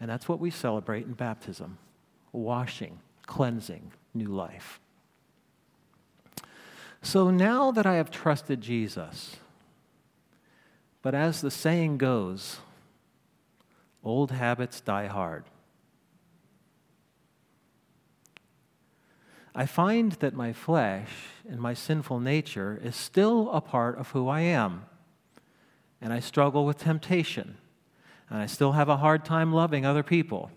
And 0.00 0.10
that's 0.10 0.28
what 0.28 0.40
we 0.40 0.50
celebrate 0.50 1.06
in 1.06 1.12
baptism 1.12 1.78
washing, 2.32 2.98
cleansing, 3.26 3.92
new 4.12 4.26
life. 4.26 4.80
So 7.00 7.30
now 7.30 7.70
that 7.70 7.86
I 7.86 7.94
have 7.94 8.10
trusted 8.10 8.60
Jesus, 8.60 9.36
but 11.02 11.14
as 11.14 11.40
the 11.40 11.50
saying 11.50 11.98
goes, 11.98 12.58
old 14.02 14.32
habits 14.32 14.80
die 14.80 15.06
hard. 15.06 15.44
I 19.54 19.66
find 19.66 20.12
that 20.12 20.34
my 20.34 20.52
flesh 20.52 21.08
and 21.48 21.60
my 21.60 21.74
sinful 21.74 22.18
nature 22.18 22.80
is 22.82 22.96
still 22.96 23.50
a 23.52 23.60
part 23.60 23.98
of 23.98 24.10
who 24.10 24.28
I 24.28 24.40
am. 24.40 24.86
And 26.00 26.12
I 26.12 26.18
struggle 26.18 26.66
with 26.66 26.78
temptation. 26.78 27.56
And 28.28 28.40
I 28.40 28.46
still 28.46 28.72
have 28.72 28.88
a 28.88 28.96
hard 28.96 29.24
time 29.24 29.52
loving 29.52 29.86
other 29.86 30.02
people. 30.02 30.50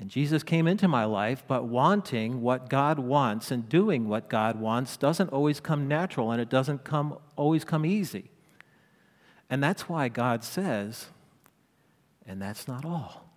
And 0.00 0.08
Jesus 0.08 0.42
came 0.42 0.66
into 0.66 0.88
my 0.88 1.04
life, 1.04 1.42
but 1.46 1.64
wanting 1.64 2.40
what 2.40 2.70
God 2.70 2.98
wants 2.98 3.50
and 3.50 3.68
doing 3.68 4.08
what 4.08 4.28
God 4.28 4.58
wants 4.58 4.96
doesn't 4.96 5.30
always 5.30 5.60
come 5.60 5.88
natural 5.88 6.30
and 6.30 6.40
it 6.40 6.48
doesn't 6.48 6.84
come, 6.84 7.18
always 7.36 7.64
come 7.64 7.84
easy. 7.84 8.30
And 9.50 9.62
that's 9.62 9.88
why 9.88 10.08
God 10.08 10.44
says, 10.44 11.08
and 12.26 12.40
that's 12.40 12.68
not 12.68 12.84
all. 12.84 13.27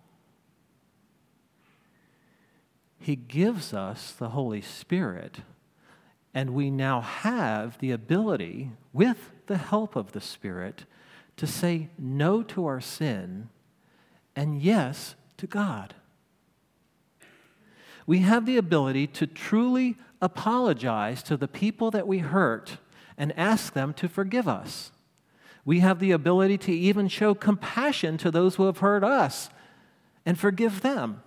He 3.02 3.16
gives 3.16 3.74
us 3.74 4.12
the 4.12 4.28
Holy 4.28 4.60
Spirit, 4.60 5.38
and 6.32 6.50
we 6.50 6.70
now 6.70 7.00
have 7.00 7.76
the 7.80 7.90
ability, 7.90 8.70
with 8.92 9.32
the 9.48 9.56
help 9.56 9.96
of 9.96 10.12
the 10.12 10.20
Spirit, 10.20 10.84
to 11.36 11.44
say 11.44 11.88
no 11.98 12.44
to 12.44 12.64
our 12.64 12.80
sin 12.80 13.48
and 14.36 14.62
yes 14.62 15.16
to 15.38 15.48
God. 15.48 15.94
We 18.06 18.18
have 18.18 18.46
the 18.46 18.56
ability 18.56 19.08
to 19.08 19.26
truly 19.26 19.96
apologize 20.20 21.24
to 21.24 21.36
the 21.36 21.48
people 21.48 21.90
that 21.90 22.06
we 22.06 22.18
hurt 22.18 22.76
and 23.18 23.36
ask 23.36 23.72
them 23.72 23.94
to 23.94 24.08
forgive 24.08 24.46
us. 24.46 24.92
We 25.64 25.80
have 25.80 25.98
the 25.98 26.12
ability 26.12 26.58
to 26.58 26.72
even 26.72 27.08
show 27.08 27.34
compassion 27.34 28.16
to 28.18 28.30
those 28.30 28.54
who 28.54 28.66
have 28.66 28.78
hurt 28.78 29.02
us 29.02 29.50
and 30.24 30.38
forgive 30.38 30.82
them. 30.82 31.24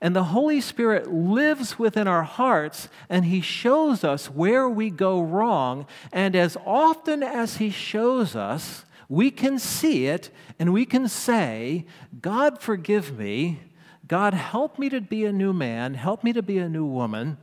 And 0.00 0.16
the 0.16 0.24
Holy 0.24 0.60
Spirit 0.60 1.12
lives 1.12 1.78
within 1.78 2.08
our 2.08 2.22
hearts 2.22 2.88
and 3.08 3.26
He 3.26 3.40
shows 3.40 4.02
us 4.02 4.30
where 4.30 4.68
we 4.68 4.90
go 4.90 5.20
wrong. 5.20 5.86
And 6.12 6.34
as 6.34 6.56
often 6.64 7.22
as 7.22 7.58
He 7.58 7.70
shows 7.70 8.34
us, 8.34 8.84
we 9.08 9.30
can 9.30 9.58
see 9.58 10.06
it 10.06 10.30
and 10.58 10.72
we 10.72 10.86
can 10.86 11.08
say, 11.08 11.84
God, 12.22 12.60
forgive 12.60 13.18
me. 13.18 13.60
God, 14.08 14.34
help 14.34 14.78
me 14.78 14.88
to 14.88 15.00
be 15.00 15.24
a 15.24 15.32
new 15.32 15.52
man. 15.52 15.94
Help 15.94 16.24
me 16.24 16.32
to 16.32 16.42
be 16.42 16.58
a 16.58 16.68
new 16.68 16.84
woman. 16.86 17.36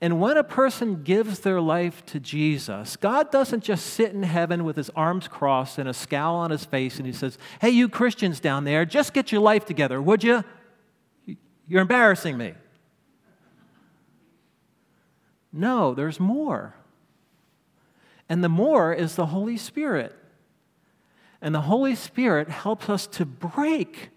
And 0.00 0.20
when 0.20 0.36
a 0.36 0.44
person 0.44 1.02
gives 1.02 1.40
their 1.40 1.60
life 1.60 2.04
to 2.06 2.18
Jesus, 2.18 2.96
God 2.96 3.30
doesn't 3.30 3.62
just 3.62 3.86
sit 3.86 4.12
in 4.12 4.22
heaven 4.22 4.64
with 4.64 4.76
his 4.76 4.90
arms 4.90 5.28
crossed 5.28 5.78
and 5.78 5.88
a 5.88 5.94
scowl 5.94 6.36
on 6.36 6.50
his 6.50 6.64
face 6.64 6.96
and 6.96 7.06
he 7.06 7.12
says, 7.12 7.38
Hey, 7.60 7.70
you 7.70 7.88
Christians 7.88 8.40
down 8.40 8.64
there, 8.64 8.84
just 8.84 9.12
get 9.12 9.30
your 9.30 9.42
life 9.42 9.66
together, 9.66 10.00
would 10.00 10.24
you? 10.24 10.44
You're 11.66 11.82
embarrassing 11.82 12.36
me. 12.36 12.54
No, 15.52 15.94
there's 15.94 16.18
more. 16.18 16.74
And 18.28 18.42
the 18.42 18.48
more 18.48 18.92
is 18.92 19.16
the 19.16 19.26
Holy 19.26 19.56
Spirit. 19.56 20.16
And 21.40 21.54
the 21.54 21.62
Holy 21.62 21.94
Spirit 21.94 22.48
helps 22.48 22.88
us 22.88 23.06
to 23.08 23.26
break 23.26 24.10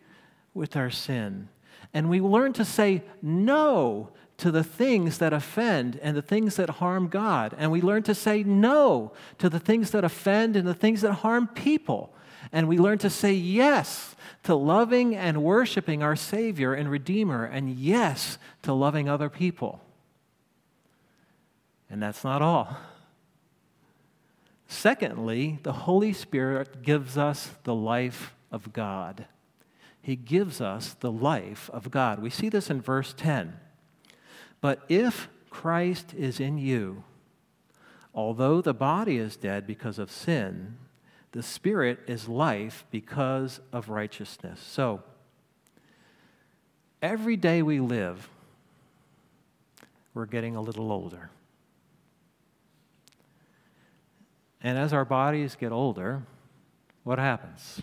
with 0.53 0.75
our 0.75 0.89
sin. 0.89 1.49
And 1.93 2.09
we 2.09 2.21
learn 2.21 2.53
to 2.53 2.65
say 2.65 3.03
no 3.21 4.11
to 4.37 4.51
the 4.51 4.63
things 4.63 5.17
that 5.17 5.33
offend 5.33 5.99
and 6.01 6.15
the 6.15 6.21
things 6.21 6.55
that 6.57 6.69
harm 6.69 7.07
God. 7.07 7.55
And 7.57 7.71
we 7.71 7.81
learn 7.81 8.03
to 8.03 8.15
say 8.15 8.43
no 8.43 9.13
to 9.37 9.49
the 9.49 9.59
things 9.59 9.91
that 9.91 10.03
offend 10.03 10.55
and 10.55 10.67
the 10.67 10.73
things 10.73 11.01
that 11.01 11.13
harm 11.13 11.47
people. 11.47 12.13
And 12.51 12.67
we 12.67 12.77
learn 12.77 12.97
to 12.99 13.09
say 13.09 13.33
yes 13.33 14.14
to 14.45 14.55
loving 14.55 15.15
and 15.15 15.43
worshiping 15.43 16.01
our 16.01 16.15
Savior 16.15 16.73
and 16.73 16.89
Redeemer, 16.89 17.45
and 17.45 17.69
yes 17.69 18.37
to 18.61 18.73
loving 18.73 19.09
other 19.09 19.29
people. 19.29 19.81
And 21.89 22.01
that's 22.01 22.23
not 22.23 22.41
all. 22.41 22.77
Secondly, 24.67 25.59
the 25.63 25.73
Holy 25.73 26.13
Spirit 26.13 26.81
gives 26.81 27.17
us 27.17 27.51
the 27.63 27.75
life 27.75 28.35
of 28.51 28.73
God. 28.73 29.25
He 30.01 30.15
gives 30.15 30.61
us 30.61 30.93
the 30.93 31.11
life 31.11 31.69
of 31.73 31.89
God. 31.89 32.19
We 32.19 32.29
see 32.29 32.49
this 32.49 32.69
in 32.69 32.81
verse 32.81 33.13
10. 33.17 33.59
But 34.61 34.83
if 34.89 35.27
Christ 35.49 36.13
is 36.13 36.39
in 36.39 36.57
you, 36.57 37.03
although 38.13 38.61
the 38.61 38.73
body 38.73 39.17
is 39.17 39.35
dead 39.35 39.65
because 39.65 39.97
of 39.97 40.11
sin, 40.11 40.77
the 41.36 41.44
Spirit 41.44 42.00
is 42.08 42.30
life 42.30 42.86
because 42.92 43.60
of 43.74 43.89
righteousness. 43.89 44.58
So, 44.65 45.04
every 47.01 47.36
day 47.36 47.62
we 47.62 47.82
live, 47.82 48.30
we're 50.13 50.27
getting 50.27 50.56
a 50.56 50.62
little 50.62 50.94
older. 50.94 51.30
And 54.62 54.77
as 54.77 54.94
our 54.94 55.04
bodies 55.04 55.58
get 55.58 55.74
older, 55.74 56.24
what 57.04 57.20
happens? 57.20 57.82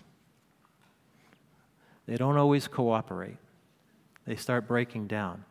They 2.07 2.17
don't 2.17 2.37
always 2.37 2.67
cooperate, 2.67 3.37
they 4.25 4.35
start 4.35 4.67
breaking 4.67 5.05
down. 5.05 5.45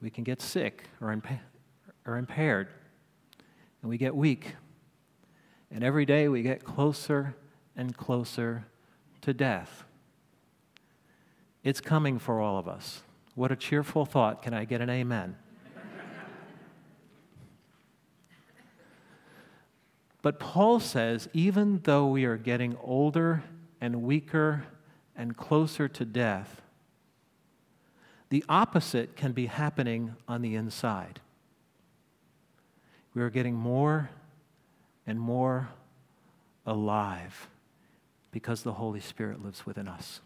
We 0.00 0.08
can 0.08 0.22
get 0.22 0.40
sick 0.40 0.84
or, 1.00 1.08
impa- 1.08 1.40
or 2.06 2.16
impaired, 2.16 2.68
and 3.82 3.90
we 3.90 3.98
get 3.98 4.14
weak. 4.14 4.54
And 5.74 5.82
every 5.82 6.06
day 6.06 6.28
we 6.28 6.42
get 6.42 6.62
closer 6.62 7.34
and 7.76 7.96
closer 7.96 8.64
to 9.22 9.34
death. 9.34 9.82
It's 11.64 11.80
coming 11.80 12.20
for 12.20 12.40
all 12.40 12.58
of 12.58 12.68
us. 12.68 13.02
What 13.34 13.50
a 13.50 13.56
cheerful 13.56 14.06
thought. 14.06 14.40
Can 14.40 14.54
I 14.54 14.66
get 14.66 14.80
an 14.80 14.88
amen? 14.88 15.34
but 20.22 20.38
Paul 20.38 20.78
says 20.78 21.28
even 21.32 21.80
though 21.82 22.06
we 22.06 22.24
are 22.24 22.36
getting 22.36 22.76
older 22.80 23.42
and 23.80 24.04
weaker 24.04 24.66
and 25.16 25.36
closer 25.36 25.88
to 25.88 26.04
death, 26.04 26.62
the 28.28 28.44
opposite 28.48 29.16
can 29.16 29.32
be 29.32 29.46
happening 29.46 30.14
on 30.28 30.40
the 30.40 30.54
inside. 30.54 31.18
We 33.12 33.22
are 33.22 33.30
getting 33.30 33.54
more 33.56 34.10
and 35.06 35.20
more 35.20 35.68
alive 36.66 37.48
because 38.30 38.62
the 38.62 38.74
Holy 38.74 39.00
Spirit 39.00 39.44
lives 39.44 39.64
within 39.66 39.86
us. 39.86 40.20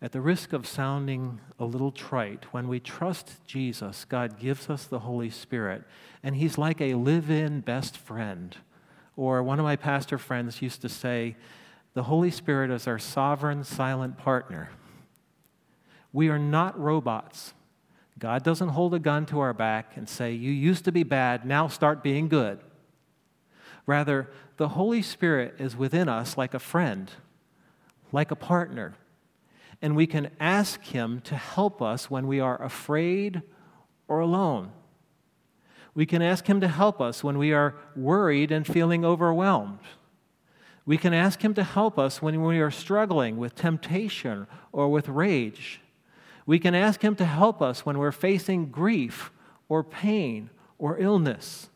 At 0.00 0.12
the 0.12 0.20
risk 0.20 0.52
of 0.52 0.66
sounding 0.66 1.40
a 1.58 1.64
little 1.64 1.90
trite, 1.90 2.52
when 2.52 2.68
we 2.68 2.80
trust 2.80 3.44
Jesus, 3.46 4.04
God 4.04 4.38
gives 4.38 4.68
us 4.68 4.84
the 4.84 5.00
Holy 5.00 5.30
Spirit, 5.30 5.84
and 6.22 6.36
He's 6.36 6.58
like 6.58 6.80
a 6.80 6.94
live 6.94 7.30
in 7.30 7.60
best 7.60 7.96
friend. 7.96 8.56
Or 9.16 9.42
one 9.42 9.58
of 9.58 9.64
my 9.64 9.76
pastor 9.76 10.18
friends 10.18 10.60
used 10.60 10.82
to 10.82 10.88
say, 10.88 11.36
the 11.94 12.02
Holy 12.02 12.30
Spirit 12.30 12.70
is 12.70 12.86
our 12.86 12.98
sovereign, 12.98 13.64
silent 13.64 14.18
partner. 14.18 14.68
We 16.12 16.28
are 16.28 16.38
not 16.38 16.78
robots. 16.78 17.54
God 18.18 18.42
doesn't 18.42 18.70
hold 18.70 18.94
a 18.94 18.98
gun 18.98 19.26
to 19.26 19.40
our 19.40 19.52
back 19.52 19.96
and 19.96 20.08
say, 20.08 20.32
You 20.32 20.50
used 20.50 20.84
to 20.86 20.92
be 20.92 21.02
bad, 21.02 21.44
now 21.44 21.68
start 21.68 22.02
being 22.02 22.28
good. 22.28 22.60
Rather, 23.86 24.30
the 24.56 24.68
Holy 24.68 25.02
Spirit 25.02 25.54
is 25.58 25.76
within 25.76 26.08
us 26.08 26.36
like 26.36 26.54
a 26.54 26.58
friend, 26.58 27.10
like 28.12 28.30
a 28.30 28.36
partner, 28.36 28.94
and 29.82 29.94
we 29.94 30.06
can 30.06 30.30
ask 30.40 30.82
Him 30.82 31.20
to 31.22 31.36
help 31.36 31.82
us 31.82 32.10
when 32.10 32.26
we 32.26 32.40
are 32.40 32.60
afraid 32.62 33.42
or 34.08 34.20
alone. 34.20 34.72
We 35.94 36.06
can 36.06 36.22
ask 36.22 36.46
Him 36.46 36.60
to 36.60 36.68
help 36.68 37.00
us 37.00 37.22
when 37.22 37.36
we 37.36 37.52
are 37.52 37.74
worried 37.94 38.50
and 38.50 38.66
feeling 38.66 39.04
overwhelmed. 39.04 39.80
We 40.86 40.96
can 40.96 41.12
ask 41.12 41.42
Him 41.42 41.52
to 41.54 41.64
help 41.64 41.98
us 41.98 42.22
when 42.22 42.42
we 42.42 42.60
are 42.60 42.70
struggling 42.70 43.36
with 43.36 43.54
temptation 43.54 44.46
or 44.72 44.88
with 44.88 45.08
rage. 45.08 45.80
We 46.46 46.58
can 46.58 46.74
ask 46.74 47.02
Him 47.02 47.16
to 47.16 47.24
help 47.24 47.60
us 47.60 47.84
when 47.84 47.98
we're 47.98 48.12
facing 48.12 48.70
grief 48.70 49.32
or 49.68 49.82
pain 49.82 50.50
or 50.78 50.98
illness. 50.98 51.68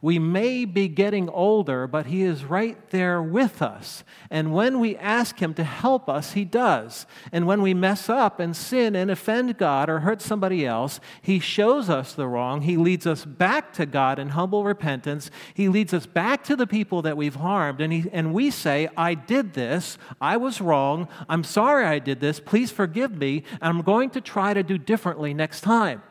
We 0.00 0.18
may 0.18 0.64
be 0.64 0.86
getting 0.86 1.28
older, 1.28 1.86
but 1.86 2.06
He 2.06 2.22
is 2.22 2.44
right 2.44 2.78
there 2.90 3.20
with 3.20 3.60
us. 3.60 4.04
And 4.30 4.54
when 4.54 4.78
we 4.78 4.96
ask 4.96 5.40
Him 5.40 5.54
to 5.54 5.64
help 5.64 6.08
us, 6.08 6.32
He 6.32 6.44
does. 6.44 7.06
And 7.32 7.46
when 7.46 7.62
we 7.62 7.74
mess 7.74 8.08
up 8.08 8.38
and 8.38 8.56
sin 8.56 8.94
and 8.94 9.10
offend 9.10 9.58
God 9.58 9.90
or 9.90 10.00
hurt 10.00 10.22
somebody 10.22 10.64
else, 10.64 11.00
He 11.20 11.40
shows 11.40 11.90
us 11.90 12.12
the 12.12 12.28
wrong. 12.28 12.62
He 12.62 12.76
leads 12.76 13.06
us 13.06 13.24
back 13.24 13.72
to 13.74 13.86
God 13.86 14.18
in 14.18 14.30
humble 14.30 14.64
repentance. 14.64 15.30
He 15.54 15.68
leads 15.68 15.92
us 15.92 16.06
back 16.06 16.44
to 16.44 16.54
the 16.54 16.66
people 16.66 17.02
that 17.02 17.16
we've 17.16 17.34
harmed. 17.34 17.80
And, 17.80 17.92
he, 17.92 18.04
and 18.12 18.32
we 18.32 18.50
say, 18.50 18.88
I 18.96 19.14
did 19.14 19.54
this. 19.54 19.98
I 20.20 20.36
was 20.36 20.60
wrong. 20.60 21.08
I'm 21.28 21.42
sorry 21.42 21.84
I 21.84 21.98
did 21.98 22.20
this. 22.20 22.38
Please 22.38 22.70
forgive 22.70 23.16
me. 23.16 23.42
And 23.60 23.76
I'm 23.76 23.82
going 23.82 24.10
to 24.10 24.20
try 24.20 24.54
to 24.54 24.62
do 24.62 24.78
differently 24.78 25.34
next 25.34 25.62
time. 25.62 26.02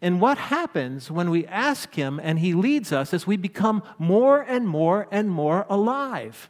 And 0.00 0.20
what 0.20 0.38
happens 0.38 1.10
when 1.10 1.30
we 1.30 1.46
ask 1.46 1.94
Him 1.94 2.20
and 2.22 2.38
He 2.38 2.54
leads 2.54 2.92
us 2.92 3.12
is 3.12 3.26
we 3.26 3.36
become 3.36 3.82
more 3.98 4.40
and 4.40 4.68
more 4.68 5.08
and 5.10 5.30
more 5.30 5.66
alive. 5.68 6.48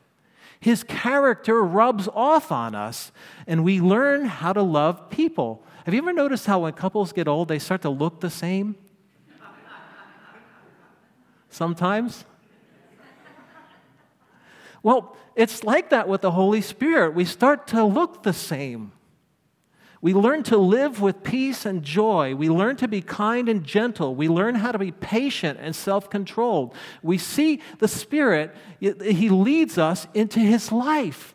His 0.60 0.82
character 0.82 1.62
rubs 1.62 2.08
off 2.12 2.50
on 2.50 2.74
us, 2.74 3.12
and 3.46 3.64
we 3.64 3.80
learn 3.80 4.24
how 4.24 4.52
to 4.52 4.62
love 4.62 5.08
people. 5.08 5.62
Have 5.84 5.94
you 5.94 6.02
ever 6.02 6.12
noticed 6.12 6.46
how 6.46 6.60
when 6.60 6.72
couples 6.72 7.12
get 7.12 7.28
old, 7.28 7.48
they 7.48 7.58
start 7.58 7.82
to 7.82 7.90
look 7.90 8.20
the 8.20 8.30
same? 8.30 8.74
Sometimes. 11.48 12.24
Well, 14.82 15.16
it's 15.34 15.64
like 15.64 15.90
that 15.90 16.08
with 16.08 16.20
the 16.20 16.32
Holy 16.32 16.60
Spirit. 16.60 17.14
We 17.14 17.24
start 17.24 17.66
to 17.68 17.84
look 17.84 18.22
the 18.22 18.32
same. 18.32 18.92
We 20.00 20.14
learn 20.14 20.44
to 20.44 20.56
live 20.56 21.00
with 21.00 21.24
peace 21.24 21.66
and 21.66 21.82
joy. 21.82 22.34
We 22.34 22.48
learn 22.48 22.76
to 22.76 22.88
be 22.88 23.02
kind 23.02 23.48
and 23.48 23.64
gentle. 23.64 24.14
We 24.14 24.28
learn 24.28 24.54
how 24.54 24.70
to 24.70 24.78
be 24.78 24.92
patient 24.92 25.58
and 25.60 25.74
self 25.74 26.08
controlled. 26.08 26.74
We 27.02 27.18
see 27.18 27.60
the 27.78 27.88
Spirit, 27.88 28.54
He 28.80 29.28
leads 29.28 29.76
us 29.76 30.06
into 30.14 30.38
His 30.38 30.70
life. 30.70 31.34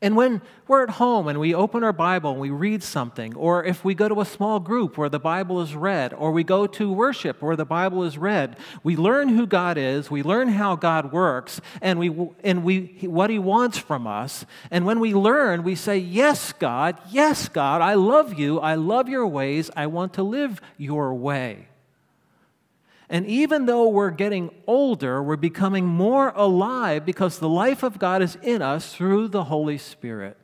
And 0.00 0.14
when 0.14 0.42
we're 0.68 0.84
at 0.84 0.90
home 0.90 1.26
and 1.26 1.40
we 1.40 1.54
open 1.54 1.82
our 1.82 1.92
Bible 1.92 2.30
and 2.30 2.40
we 2.40 2.50
read 2.50 2.84
something, 2.84 3.34
or 3.34 3.64
if 3.64 3.84
we 3.84 3.94
go 3.94 4.08
to 4.08 4.20
a 4.20 4.24
small 4.24 4.60
group 4.60 4.96
where 4.96 5.08
the 5.08 5.18
Bible 5.18 5.60
is 5.60 5.74
read, 5.74 6.14
or 6.14 6.30
we 6.30 6.44
go 6.44 6.68
to 6.68 6.92
worship 6.92 7.42
where 7.42 7.56
the 7.56 7.64
Bible 7.64 8.04
is 8.04 8.16
read, 8.16 8.56
we 8.84 8.96
learn 8.96 9.28
who 9.28 9.44
God 9.44 9.76
is, 9.76 10.08
we 10.08 10.22
learn 10.22 10.50
how 10.50 10.76
God 10.76 11.12
works, 11.12 11.60
and, 11.82 11.98
we, 11.98 12.14
and 12.44 12.62
we, 12.62 12.98
what 13.02 13.28
He 13.28 13.40
wants 13.40 13.78
from 13.78 14.06
us. 14.06 14.46
And 14.70 14.86
when 14.86 15.00
we 15.00 15.14
learn, 15.14 15.64
we 15.64 15.74
say, 15.74 15.98
Yes, 15.98 16.52
God, 16.52 16.96
yes, 17.10 17.48
God, 17.48 17.80
I 17.80 17.94
love 17.94 18.38
you, 18.38 18.60
I 18.60 18.76
love 18.76 19.08
your 19.08 19.26
ways, 19.26 19.68
I 19.74 19.88
want 19.88 20.14
to 20.14 20.22
live 20.22 20.60
your 20.76 21.12
way. 21.14 21.67
And 23.10 23.26
even 23.26 23.64
though 23.66 23.88
we're 23.88 24.10
getting 24.10 24.50
older, 24.66 25.22
we're 25.22 25.36
becoming 25.36 25.86
more 25.86 26.28
alive 26.34 27.06
because 27.06 27.38
the 27.38 27.48
life 27.48 27.82
of 27.82 27.98
God 27.98 28.20
is 28.20 28.36
in 28.42 28.60
us 28.60 28.94
through 28.94 29.28
the 29.28 29.44
Holy 29.44 29.78
Spirit. 29.78 30.36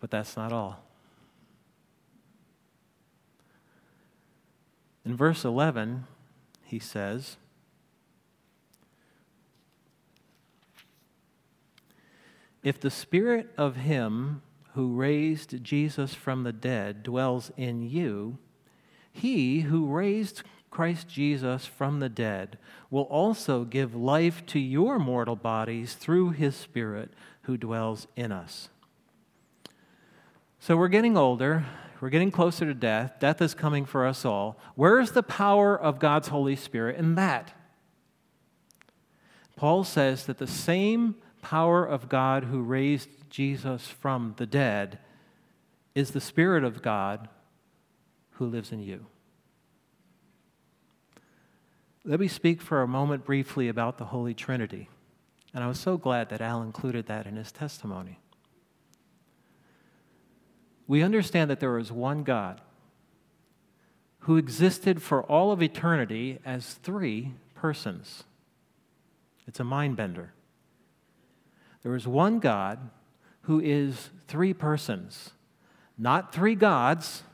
But 0.00 0.10
that's 0.10 0.36
not 0.36 0.52
all. 0.52 0.84
In 5.04 5.16
verse 5.16 5.44
11, 5.44 6.06
he 6.64 6.78
says, 6.78 7.36
If 12.62 12.80
the 12.80 12.90
spirit 12.90 13.52
of 13.56 13.76
him 13.76 14.42
who 14.74 14.94
raised 14.94 15.62
Jesus 15.62 16.14
from 16.14 16.42
the 16.42 16.52
dead 16.52 17.04
dwells 17.04 17.52
in 17.56 17.88
you, 17.88 18.38
he 19.16 19.60
who 19.60 19.86
raised 19.86 20.42
Christ 20.70 21.08
Jesus 21.08 21.64
from 21.64 22.00
the 22.00 22.08
dead 22.08 22.58
will 22.90 23.04
also 23.04 23.64
give 23.64 23.94
life 23.94 24.44
to 24.46 24.58
your 24.58 24.98
mortal 24.98 25.36
bodies 25.36 25.94
through 25.94 26.30
his 26.30 26.54
Spirit 26.54 27.10
who 27.42 27.56
dwells 27.56 28.06
in 28.14 28.30
us. 28.30 28.68
So 30.60 30.76
we're 30.76 30.88
getting 30.88 31.16
older. 31.16 31.64
We're 32.00 32.10
getting 32.10 32.30
closer 32.30 32.66
to 32.66 32.74
death. 32.74 33.14
Death 33.18 33.40
is 33.40 33.54
coming 33.54 33.86
for 33.86 34.06
us 34.06 34.24
all. 34.24 34.58
Where's 34.74 35.12
the 35.12 35.22
power 35.22 35.74
of 35.74 35.98
God's 35.98 36.28
Holy 36.28 36.56
Spirit 36.56 36.96
in 36.96 37.14
that? 37.14 37.52
Paul 39.56 39.84
says 39.84 40.26
that 40.26 40.36
the 40.36 40.46
same 40.46 41.14
power 41.40 41.86
of 41.86 42.10
God 42.10 42.44
who 42.44 42.60
raised 42.60 43.08
Jesus 43.30 43.86
from 43.88 44.34
the 44.36 44.46
dead 44.46 44.98
is 45.94 46.10
the 46.10 46.20
Spirit 46.20 46.64
of 46.64 46.82
God 46.82 47.30
who 48.38 48.46
lives 48.46 48.72
in 48.72 48.80
you. 48.80 49.06
let 52.06 52.20
me 52.20 52.28
speak 52.28 52.62
for 52.62 52.82
a 52.82 52.88
moment 52.88 53.24
briefly 53.24 53.68
about 53.68 53.98
the 53.98 54.04
Holy 54.06 54.32
Trinity. 54.32 54.88
And 55.52 55.64
I 55.64 55.66
was 55.66 55.80
so 55.80 55.96
glad 55.96 56.28
that 56.28 56.40
Al 56.40 56.62
included 56.62 57.06
that 57.06 57.26
in 57.26 57.34
his 57.34 57.50
testimony. 57.50 58.20
We 60.86 61.02
understand 61.02 61.50
that 61.50 61.58
there 61.58 61.78
is 61.78 61.90
one 61.90 62.22
God 62.22 62.60
who 64.20 64.36
existed 64.36 65.02
for 65.02 65.24
all 65.24 65.50
of 65.50 65.62
eternity 65.62 66.38
as 66.44 66.74
three 66.74 67.34
persons. 67.54 68.22
It's 69.48 69.58
a 69.58 69.64
mind 69.64 69.96
bender. 69.96 70.32
There 71.82 71.96
is 71.96 72.06
one 72.06 72.38
God 72.38 72.90
who 73.42 73.60
is 73.60 74.10
three 74.28 74.54
persons, 74.54 75.30
not 75.98 76.32
three 76.32 76.54
gods, 76.54 77.24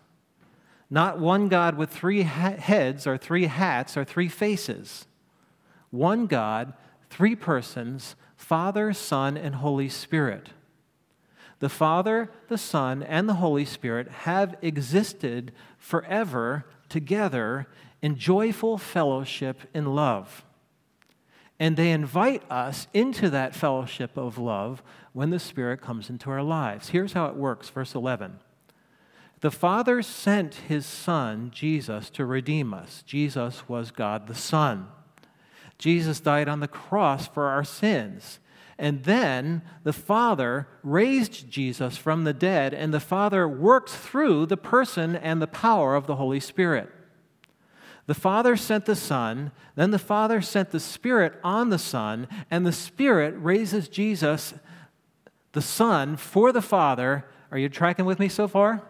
not 0.93 1.19
one 1.19 1.49
God 1.49 1.79
with 1.79 1.89
three 1.89 2.21
ha- 2.21 2.51
heads 2.51 3.07
or 3.07 3.17
three 3.17 3.47
hats 3.47 3.97
or 3.97 4.05
three 4.05 4.29
faces. 4.29 5.07
One 5.91 6.27
God, 6.27 6.75
three 7.09 7.35
persons 7.35 8.15
Father, 8.37 8.93
Son, 8.93 9.39
and 9.39 9.55
Holy 9.55 9.89
Spirit. 9.89 10.51
The 11.61 11.71
Father, 11.71 12.31
the 12.49 12.59
Son, 12.59 13.03
and 13.03 13.27
the 13.27 13.37
Holy 13.37 13.65
Spirit 13.65 14.09
have 14.09 14.55
existed 14.61 15.53
forever 15.79 16.67
together 16.91 17.69
in 18.03 18.19
joyful 18.19 18.77
fellowship 18.77 19.61
in 19.73 19.95
love. 19.95 20.45
And 21.59 21.79
they 21.79 21.91
invite 21.91 22.43
us 22.51 22.87
into 22.93 23.31
that 23.31 23.55
fellowship 23.55 24.19
of 24.19 24.37
love 24.37 24.83
when 25.15 25.31
the 25.31 25.39
Spirit 25.39 25.81
comes 25.81 26.11
into 26.11 26.29
our 26.29 26.43
lives. 26.43 26.91
Here's 26.91 27.15
how 27.15 27.27
it 27.29 27.37
works, 27.37 27.71
verse 27.71 27.95
11. 27.95 28.41
The 29.43 29.51
Father 29.51 30.03
sent 30.03 30.55
his 30.55 30.87
Son, 30.87 31.51
Jesus, 31.53 32.11
to 32.11 32.25
redeem 32.25 32.73
us. 32.73 33.03
Jesus 33.05 33.69
was 33.69 33.91
God 33.91 34.29
the 34.29 34.37
Son. 34.37 34.87
Jesus 35.79 36.21
died 36.21 36.49
on 36.49 36.61
the 36.61 36.69
cross 36.69 37.27
for 37.27 37.49
our 37.49 37.65
sins. 37.65 38.39
And 38.79 39.03
then 39.03 39.63
the 39.83 39.93
Father 39.93 40.69
raised 40.85 41.51
Jesus 41.51 41.97
from 41.97 42.23
the 42.23 42.33
dead, 42.33 42.73
and 42.73 42.95
the 42.95 43.01
Father 43.01 43.49
works 43.49 43.97
through 43.97 44.47
the 44.47 44.57
person 44.57 45.17
and 45.17 45.43
the 45.43 45.49
power 45.49 45.97
of 45.97 46.07
the 46.07 46.17
Holy 46.17 46.41
Spirit. 46.41 46.89
The 48.07 48.15
Father 48.15 48.57
sent 48.57 48.87
the 48.87 48.95
Son, 48.95 49.51
then 49.75 49.91
the 49.91 49.99
Father 49.99 50.41
sent 50.41 50.71
the 50.71 50.81
Spirit 50.81 51.35
on 51.43 51.71
the 51.71 51.79
Son, 51.79 52.29
and 52.49 52.65
the 52.65 52.73
Spirit 52.73 53.35
raises 53.37 53.89
Jesus, 53.89 54.55
the 55.51 55.63
Son, 55.63 56.17
for 56.17 56.53
the 56.53 56.63
Father. 56.63 57.25
Are 57.51 57.59
you 57.59 57.69
tracking 57.69 58.05
with 58.05 58.21
me 58.21 58.29
so 58.29 58.47
far? 58.47 58.85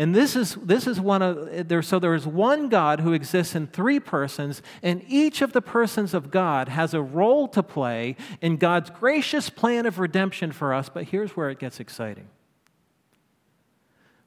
And 0.00 0.14
this 0.14 0.34
is, 0.34 0.54
this 0.54 0.86
is 0.86 0.98
one 0.98 1.20
of, 1.20 1.68
there, 1.68 1.82
so 1.82 1.98
there 1.98 2.14
is 2.14 2.26
one 2.26 2.70
God 2.70 3.00
who 3.00 3.12
exists 3.12 3.54
in 3.54 3.66
three 3.66 4.00
persons, 4.00 4.62
and 4.82 5.04
each 5.06 5.42
of 5.42 5.52
the 5.52 5.60
persons 5.60 6.14
of 6.14 6.30
God 6.30 6.70
has 6.70 6.94
a 6.94 7.02
role 7.02 7.46
to 7.48 7.62
play 7.62 8.16
in 8.40 8.56
God's 8.56 8.88
gracious 8.88 9.50
plan 9.50 9.84
of 9.84 9.98
redemption 9.98 10.52
for 10.52 10.72
us. 10.72 10.88
But 10.88 11.04
here's 11.04 11.32
where 11.36 11.50
it 11.50 11.58
gets 11.58 11.80
exciting 11.80 12.28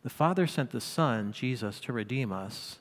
the 0.03 0.11
Father 0.11 0.45
sent 0.45 0.69
the 0.69 0.79
Son, 0.79 1.31
Jesus, 1.31 1.79
to 1.79 1.91
redeem 1.91 2.31
us. 2.31 2.77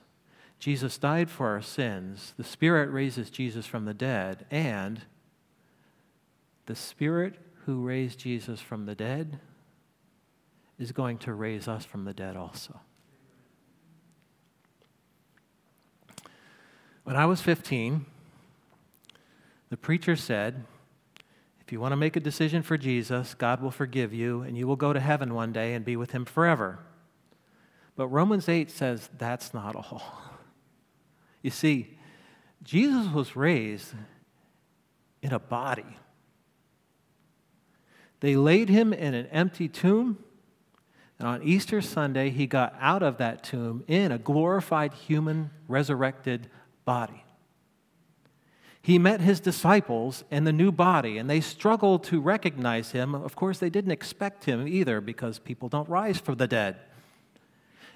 Jesus 0.59 0.99
died 0.99 1.31
for 1.31 1.49
our 1.49 1.63
sins. 1.63 2.35
The 2.37 2.45
Spirit 2.45 2.91
raises 2.91 3.31
Jesus 3.31 3.65
from 3.65 3.87
the 3.87 3.95
dead, 3.95 4.45
and 4.51 5.01
the 6.67 6.77
Spirit 6.77 7.37
who 7.65 7.87
raised 7.87 8.19
Jesus 8.19 8.61
from 8.61 8.85
the 8.85 8.95
dead 8.95 9.41
is 10.83 10.91
going 10.91 11.17
to 11.17 11.33
raise 11.33 11.69
us 11.69 11.85
from 11.85 12.05
the 12.05 12.13
dead 12.13 12.37
also. 12.37 12.81
When 17.05 17.15
I 17.15 17.25
was 17.25 17.41
15, 17.41 18.05
the 19.71 19.77
preacher 19.77 20.17
said, 20.17 20.65
If 21.61 21.71
you 21.71 21.81
want 21.81 21.93
to 21.93 21.97
make 21.97 22.17
a 22.17 22.21
decision 22.21 22.63
for 22.63 22.77
Jesus, 22.77 23.35
God 23.35 23.63
will 23.63 23.71
forgive 23.71 24.13
you 24.13 24.43
and 24.43 24.59
you 24.59 24.67
will 24.67 24.77
go 24.77 24.93
to 24.93 24.99
heaven 24.99 25.35
one 25.35 25.53
day 25.53 25.75
and 25.75 25.85
be 25.85 25.97
with 25.97 26.11
him 26.11 26.25
forever. 26.25 26.81
But 27.95 28.09
Romans 28.09 28.49
8 28.49 28.71
says 28.71 29.09
that's 29.17 29.55
not 29.55 29.77
all. 29.77 30.03
You 31.45 31.51
see, 31.51 31.99
Jesus 32.63 33.13
was 33.13 33.35
raised 33.35 33.95
in 35.23 35.33
a 35.33 35.41
body. 35.41 35.97
They 38.21 38.37
laid 38.37 38.69
him 38.69 38.93
in 38.93 39.13
an 39.15 39.27
empty 39.27 39.67
tomb 39.67 40.19
and 41.23 41.31
on 41.31 41.43
Easter 41.45 41.81
Sunday, 41.81 42.31
he 42.31 42.49
got 42.49 42.75
out 42.81 43.05
of 43.05 43.19
that 43.19 43.45
tomb 43.45 43.85
in 43.87 44.11
a 44.11 44.19
glorified 44.19 44.93
human 44.93 45.51
resurrected 45.69 46.49
body. 46.85 47.23
He 48.83 48.99
met 48.99 49.21
his 49.21 49.39
disciples 49.39 50.25
in 50.33 50.43
the 50.43 50.53
new 50.53 50.73
body, 50.73 51.19
and 51.19 51.31
they 51.31 51.41
struggled 51.41 52.03
to 52.05 52.21
recognize 52.21 52.91
him. 52.91 53.15
Of 53.15 53.37
course, 53.37 53.61
they 53.61 53.71
didn't 53.71 53.93
expect 53.93 54.47
him 54.47 54.67
either 54.67 55.01
because 55.01 55.39
people 55.39 55.69
don't 55.69 55.89
rise 55.89 56.19
from 56.19 56.39
the 56.39 56.49
dead. 56.49 56.79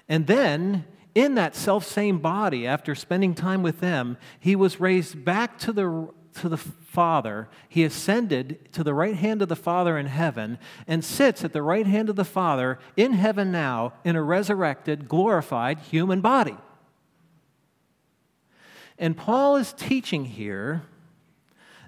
And 0.07 0.25
then, 0.25 0.85
in 1.13 1.35
that 1.35 1.53
self 1.53 1.85
same 1.85 2.19
body, 2.19 2.65
after 2.65 2.95
spending 2.95 3.35
time 3.35 3.61
with 3.61 3.81
them, 3.81 4.17
he 4.39 4.55
was 4.55 4.79
raised 4.79 5.25
back 5.25 5.59
to 5.59 5.73
the 5.73 6.07
to 6.37 6.49
the 6.49 6.57
Father. 6.57 7.47
He 7.69 7.83
ascended 7.83 8.71
to 8.73 8.83
the 8.83 8.93
right 8.93 9.15
hand 9.15 9.41
of 9.41 9.49
the 9.49 9.55
Father 9.55 9.97
in 9.97 10.07
heaven 10.07 10.57
and 10.87 11.03
sits 11.03 11.43
at 11.43 11.53
the 11.53 11.61
right 11.61 11.85
hand 11.85 12.09
of 12.09 12.15
the 12.15 12.25
Father 12.25 12.79
in 12.95 13.13
heaven 13.13 13.51
now 13.51 13.93
in 14.03 14.15
a 14.15 14.23
resurrected, 14.23 15.07
glorified 15.07 15.79
human 15.79 16.21
body. 16.21 16.57
And 18.97 19.15
Paul 19.15 19.57
is 19.57 19.73
teaching 19.73 20.25
here 20.25 20.83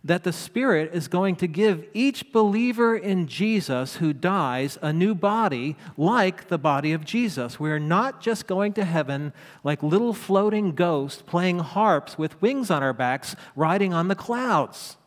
that 0.03 0.23
the 0.23 0.33
Spirit 0.33 0.91
is 0.93 1.07
going 1.07 1.35
to 1.37 1.47
give 1.47 1.87
each 1.93 2.31
believer 2.31 2.95
in 2.95 3.27
Jesus 3.27 3.97
who 3.97 4.13
dies 4.13 4.77
a 4.81 4.91
new 4.91 5.15
body 5.15 5.75
like 5.97 6.47
the 6.47 6.57
body 6.57 6.91
of 6.91 7.05
Jesus. 7.05 7.59
We're 7.59 7.79
not 7.79 8.21
just 8.21 8.47
going 8.47 8.73
to 8.73 8.85
heaven 8.85 9.33
like 9.63 9.81
little 9.81 10.13
floating 10.13 10.73
ghosts 10.73 11.21
playing 11.21 11.59
harps 11.59 12.17
with 12.17 12.41
wings 12.41 12.69
on 12.69 12.83
our 12.83 12.93
backs, 12.93 13.35
riding 13.55 13.93
on 13.93 14.07
the 14.07 14.15
clouds. 14.15 14.97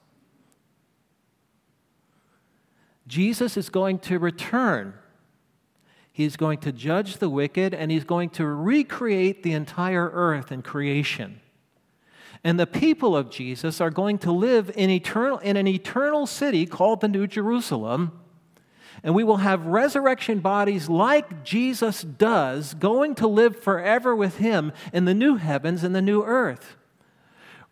Jesus 3.06 3.58
is 3.58 3.68
going 3.68 3.98
to 3.98 4.18
return. 4.18 4.94
He's 6.12 6.36
going 6.36 6.60
to 6.60 6.72
judge 6.72 7.18
the 7.18 7.28
wicked 7.28 7.74
and 7.74 7.90
he's 7.90 8.04
going 8.04 8.30
to 8.30 8.46
recreate 8.46 9.42
the 9.42 9.52
entire 9.52 10.10
earth 10.14 10.50
and 10.50 10.64
creation. 10.64 11.41
And 12.44 12.58
the 12.58 12.66
people 12.66 13.16
of 13.16 13.30
Jesus 13.30 13.80
are 13.80 13.90
going 13.90 14.18
to 14.18 14.32
live 14.32 14.70
in, 14.74 14.90
eternal, 14.90 15.38
in 15.38 15.56
an 15.56 15.68
eternal 15.68 16.26
city 16.26 16.66
called 16.66 17.00
the 17.00 17.08
New 17.08 17.26
Jerusalem. 17.26 18.18
And 19.04 19.14
we 19.14 19.24
will 19.24 19.38
have 19.38 19.66
resurrection 19.66 20.40
bodies 20.40 20.88
like 20.88 21.44
Jesus 21.44 22.02
does, 22.02 22.74
going 22.74 23.14
to 23.16 23.26
live 23.26 23.60
forever 23.60 24.14
with 24.14 24.38
him 24.38 24.72
in 24.92 25.04
the 25.04 25.14
new 25.14 25.36
heavens 25.36 25.82
and 25.84 25.94
the 25.94 26.02
new 26.02 26.22
earth. 26.22 26.76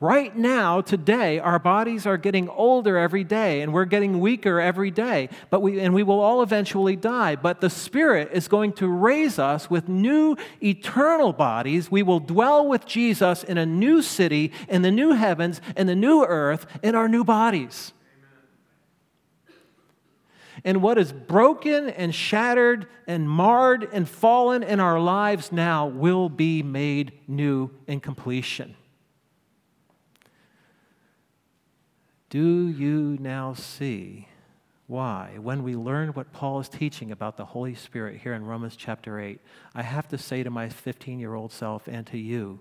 Right 0.03 0.35
now, 0.35 0.81
today, 0.81 1.41
our 1.41 1.59
bodies 1.59 2.07
are 2.07 2.17
getting 2.17 2.49
older 2.49 2.97
every 2.97 3.23
day 3.23 3.61
and 3.61 3.71
we're 3.71 3.85
getting 3.85 4.19
weaker 4.19 4.59
every 4.59 4.91
day, 4.91 5.29
but 5.51 5.61
we, 5.61 5.79
and 5.79 5.93
we 5.93 6.03
will 6.03 6.21
all 6.21 6.43
eventually 6.43 6.97
die. 6.97 7.37
But 7.37 7.61
the 7.61 7.69
Spirit 7.69 8.31
is 8.33 8.49
going 8.49 8.73
to 8.75 8.89
raise 8.89 9.39
us 9.39 9.69
with 9.69 9.91
new 9.91 10.39
eternal 10.63 11.35
bodies. 11.35 11.91
We 11.91 12.03
will 12.03 12.19
dwell 12.19 12.67
with 12.67 12.87
Jesus 12.87 13.45
in 13.45 13.59
a 13.59 13.67
new 13.67 14.01
city, 14.01 14.53
in 14.71 14.81
the 14.81 14.91
new 14.91 15.13
heavens, 15.13 15.61
in 15.77 15.87
the 15.87 15.95
new 15.95 16.25
earth, 16.25 16.65
in 16.83 16.95
our 16.95 17.07
new 17.07 17.23
bodies. 17.23 17.93
And 20.65 20.81
what 20.81 20.97
is 20.97 21.13
broken 21.13 21.91
and 21.91 22.15
shattered 22.15 22.87
and 23.07 23.29
marred 23.29 23.87
and 23.93 24.09
fallen 24.09 24.63
in 24.63 24.81
our 24.81 24.99
lives 24.99 25.53
now 25.53 25.89
will 25.89 26.31
be 26.31 26.63
made 26.63 27.13
new 27.29 27.71
in 27.87 28.01
completion. 28.01 28.77
Do 32.31 32.69
you 32.69 33.19
now 33.21 33.55
see 33.55 34.29
why, 34.87 35.37
when 35.41 35.65
we 35.65 35.75
learn 35.75 36.11
what 36.11 36.33
Paul 36.33 36.61
is 36.61 36.69
teaching 36.69 37.11
about 37.11 37.37
the 37.37 37.45
Holy 37.45 37.75
Spirit 37.75 38.21
here 38.23 38.33
in 38.35 38.45
Romans 38.47 38.77
chapter 38.77 39.21
8, 39.21 39.41
I 39.75 39.83
have 39.83 40.07
to 40.09 40.19
say 40.19 40.45
to 40.45 40.51
my 40.51 40.69
15 40.69 41.19
year 41.19 41.35
old 41.35 41.53
self 41.53 41.89
and 41.89 42.07
to 42.07 42.19
you, 42.19 42.61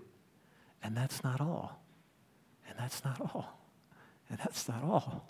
and 0.82 0.96
that's 0.96 1.22
not 1.22 1.40
all. 1.40 1.80
And 2.68 2.76
that's 2.78 3.04
not 3.04 3.20
all. 3.20 3.60
And 4.28 4.38
that's 4.38 4.68
not 4.68 4.82
all. 4.82 5.28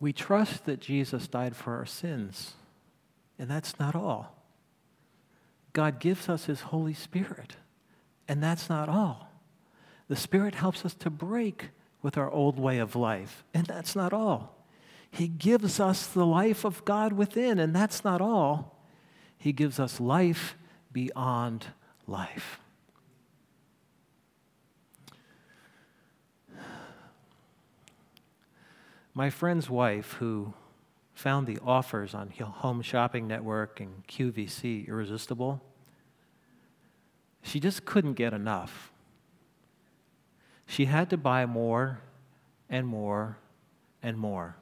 We 0.00 0.12
trust 0.12 0.64
that 0.64 0.80
Jesus 0.80 1.28
died 1.28 1.54
for 1.54 1.74
our 1.74 1.86
sins, 1.86 2.54
and 3.38 3.48
that's 3.48 3.78
not 3.78 3.94
all. 3.94 4.36
God 5.72 6.00
gives 6.00 6.28
us 6.28 6.46
His 6.46 6.62
Holy 6.62 6.94
Spirit, 6.94 7.56
and 8.26 8.42
that's 8.42 8.68
not 8.68 8.88
all. 8.88 9.29
The 10.10 10.16
Spirit 10.16 10.56
helps 10.56 10.84
us 10.84 10.92
to 10.94 11.08
break 11.08 11.68
with 12.02 12.18
our 12.18 12.28
old 12.28 12.58
way 12.58 12.78
of 12.78 12.96
life, 12.96 13.44
and 13.54 13.64
that's 13.64 13.94
not 13.94 14.12
all. 14.12 14.56
He 15.08 15.28
gives 15.28 15.78
us 15.78 16.08
the 16.08 16.26
life 16.26 16.64
of 16.64 16.84
God 16.84 17.12
within, 17.12 17.60
and 17.60 17.72
that's 17.72 18.02
not 18.02 18.20
all. 18.20 18.76
He 19.38 19.52
gives 19.52 19.78
us 19.78 20.00
life 20.00 20.56
beyond 20.92 21.66
life. 22.08 22.58
My 29.14 29.30
friend's 29.30 29.70
wife, 29.70 30.14
who 30.14 30.54
found 31.14 31.46
the 31.46 31.60
offers 31.64 32.14
on 32.14 32.30
Home 32.30 32.82
Shopping 32.82 33.28
Network 33.28 33.78
and 33.78 34.04
QVC 34.08 34.88
irresistible, 34.88 35.62
she 37.42 37.60
just 37.60 37.84
couldn't 37.84 38.14
get 38.14 38.32
enough. 38.32 38.90
She 40.70 40.84
had 40.84 41.10
to 41.10 41.16
buy 41.16 41.46
more 41.46 41.98
and 42.68 42.86
more 42.86 43.38
and 44.04 44.16
more. 44.16 44.54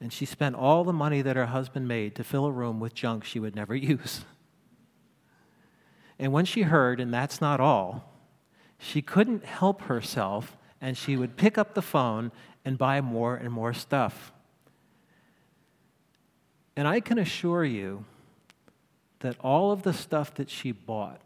And 0.00 0.10
she 0.10 0.24
spent 0.24 0.56
all 0.56 0.82
the 0.82 0.94
money 0.94 1.20
that 1.20 1.36
her 1.36 1.44
husband 1.44 1.86
made 1.86 2.14
to 2.14 2.24
fill 2.24 2.46
a 2.46 2.50
room 2.50 2.80
with 2.80 2.94
junk 2.94 3.22
she 3.22 3.38
would 3.38 3.54
never 3.54 3.74
use. 3.94 4.24
And 6.18 6.32
when 6.32 6.46
she 6.46 6.62
heard, 6.62 7.00
and 7.00 7.12
that's 7.12 7.42
not 7.42 7.60
all, 7.60 8.14
she 8.78 9.02
couldn't 9.02 9.44
help 9.44 9.82
herself 9.82 10.56
and 10.80 10.96
she 10.96 11.18
would 11.18 11.36
pick 11.36 11.58
up 11.58 11.74
the 11.74 11.82
phone 11.82 12.32
and 12.64 12.78
buy 12.78 13.02
more 13.02 13.36
and 13.36 13.52
more 13.52 13.74
stuff. 13.74 14.32
And 16.76 16.88
I 16.88 17.00
can 17.00 17.18
assure 17.18 17.64
you 17.66 18.06
that 19.18 19.36
all 19.40 19.70
of 19.70 19.82
the 19.82 19.92
stuff 19.92 20.32
that 20.36 20.48
she 20.48 20.72
bought 20.72 21.20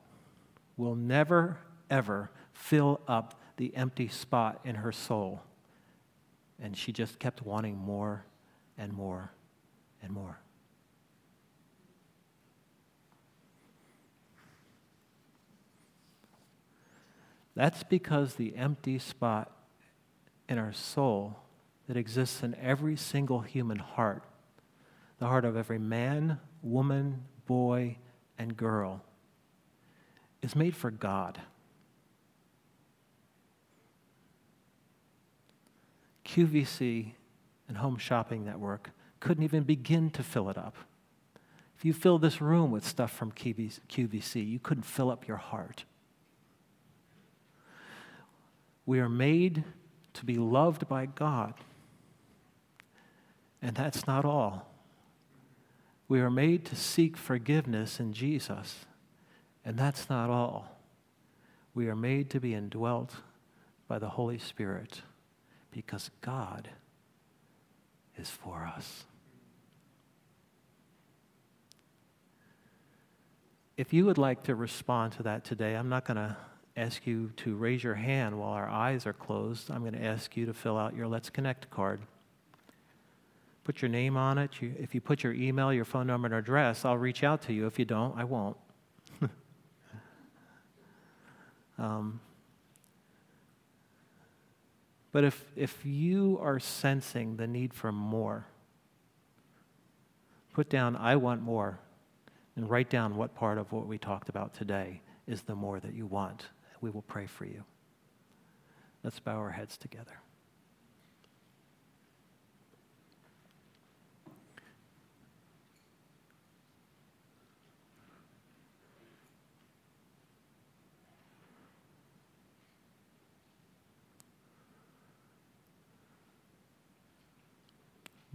will 0.76 0.96
never, 0.96 1.58
ever 1.88 2.32
fill 2.52 3.00
up 3.06 3.40
the 3.58 3.76
empty 3.76 4.08
spot 4.08 4.60
in 4.64 4.76
her 4.76 4.92
soul. 4.92 5.42
And 6.60 6.76
she 6.76 6.92
just 6.92 7.18
kept 7.18 7.42
wanting 7.42 7.76
more 7.76 8.24
and 8.78 8.92
more 8.92 9.32
and 10.02 10.12
more. 10.12 10.38
That's 17.54 17.82
because 17.82 18.34
the 18.34 18.56
empty 18.56 19.00
spot 19.00 19.50
in 20.48 20.58
our 20.58 20.72
soul 20.72 21.36
that 21.88 21.96
exists 21.96 22.42
in 22.42 22.54
every 22.54 22.96
single 22.96 23.40
human 23.40 23.80
heart, 23.80 24.22
the 25.18 25.26
heart 25.26 25.44
of 25.44 25.56
every 25.56 25.78
man, 25.78 26.38
woman, 26.62 27.24
boy, 27.46 27.96
and 28.38 28.56
girl, 28.56 29.02
is 30.40 30.54
made 30.54 30.76
for 30.76 30.92
God. 30.92 31.40
QVC 36.28 37.12
and 37.68 37.78
Home 37.78 37.96
Shopping 37.96 38.44
Network 38.44 38.90
couldn't 39.18 39.42
even 39.42 39.62
begin 39.62 40.10
to 40.10 40.22
fill 40.22 40.50
it 40.50 40.58
up. 40.58 40.76
If 41.76 41.84
you 41.84 41.92
fill 41.92 42.18
this 42.18 42.40
room 42.40 42.70
with 42.70 42.86
stuff 42.86 43.10
from 43.10 43.32
QVC, 43.32 44.48
you 44.48 44.58
couldn't 44.58 44.82
fill 44.82 45.10
up 45.10 45.26
your 45.26 45.36
heart. 45.36 45.84
We 48.84 49.00
are 49.00 49.08
made 49.08 49.64
to 50.14 50.24
be 50.24 50.36
loved 50.36 50.88
by 50.88 51.06
God. 51.06 51.54
And 53.62 53.76
that's 53.76 54.06
not 54.06 54.24
all. 54.24 54.72
We 56.08 56.20
are 56.20 56.30
made 56.30 56.64
to 56.66 56.76
seek 56.76 57.16
forgiveness 57.16 58.00
in 58.00 58.12
Jesus. 58.12 58.86
And 59.64 59.76
that's 59.76 60.08
not 60.08 60.30
all. 60.30 60.80
We 61.74 61.88
are 61.88 61.96
made 61.96 62.30
to 62.30 62.40
be 62.40 62.54
indwelt 62.54 63.16
by 63.86 63.98
the 63.98 64.10
Holy 64.10 64.38
Spirit 64.38 65.02
because 65.78 66.10
God 66.22 66.68
is 68.18 68.28
for 68.28 68.68
us. 68.76 69.04
If 73.76 73.92
you 73.92 74.04
would 74.06 74.18
like 74.18 74.42
to 74.42 74.56
respond 74.56 75.12
to 75.12 75.22
that 75.22 75.44
today, 75.44 75.76
I'm 75.76 75.88
not 75.88 76.04
going 76.04 76.16
to 76.16 76.36
ask 76.76 77.06
you 77.06 77.30
to 77.36 77.54
raise 77.54 77.84
your 77.84 77.94
hand 77.94 78.40
while 78.40 78.50
our 78.50 78.68
eyes 78.68 79.06
are 79.06 79.12
closed. 79.12 79.70
I'm 79.70 79.82
going 79.82 79.92
to 79.92 80.02
ask 80.04 80.36
you 80.36 80.46
to 80.46 80.52
fill 80.52 80.76
out 80.76 80.96
your 80.96 81.06
Let's 81.06 81.30
Connect 81.30 81.70
card. 81.70 82.00
Put 83.62 83.80
your 83.80 83.88
name 83.88 84.16
on 84.16 84.36
it. 84.36 84.60
You, 84.60 84.74
if 84.80 84.96
you 84.96 85.00
put 85.00 85.22
your 85.22 85.32
email, 85.32 85.72
your 85.72 85.84
phone 85.84 86.08
number, 86.08 86.26
and 86.26 86.34
address, 86.34 86.84
I'll 86.84 86.98
reach 86.98 87.22
out 87.22 87.42
to 87.42 87.52
you. 87.52 87.68
If 87.68 87.78
you 87.78 87.84
don't, 87.84 88.18
I 88.18 88.24
won't. 88.24 88.56
um, 91.78 92.18
but 95.12 95.24
if, 95.24 95.44
if 95.56 95.84
you 95.84 96.38
are 96.40 96.58
sensing 96.58 97.36
the 97.36 97.46
need 97.46 97.72
for 97.72 97.92
more, 97.92 98.46
put 100.52 100.68
down, 100.68 100.96
I 100.96 101.16
want 101.16 101.42
more, 101.42 101.78
and 102.56 102.68
write 102.68 102.90
down 102.90 103.16
what 103.16 103.34
part 103.34 103.58
of 103.58 103.72
what 103.72 103.86
we 103.86 103.98
talked 103.98 104.28
about 104.28 104.54
today 104.54 105.00
is 105.26 105.42
the 105.42 105.54
more 105.54 105.80
that 105.80 105.94
you 105.94 106.06
want 106.06 106.46
we 106.80 106.90
will 106.90 107.02
pray 107.02 107.26
for 107.26 107.44
you. 107.44 107.64
Let's 109.02 109.20
bow 109.20 109.36
our 109.36 109.50
heads 109.50 109.76
together. 109.76 110.20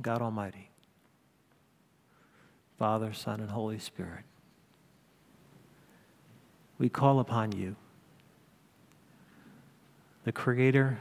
God 0.02 0.22
Almighty, 0.22 0.70
Father, 2.78 3.14
Son, 3.14 3.40
and 3.40 3.52
Holy 3.52 3.80
Spirit, 3.80 4.24
we 6.78 6.90
call 6.90 7.20
upon 7.20 7.52
you 7.52 7.76
the 10.24 10.32
Creator, 10.32 11.00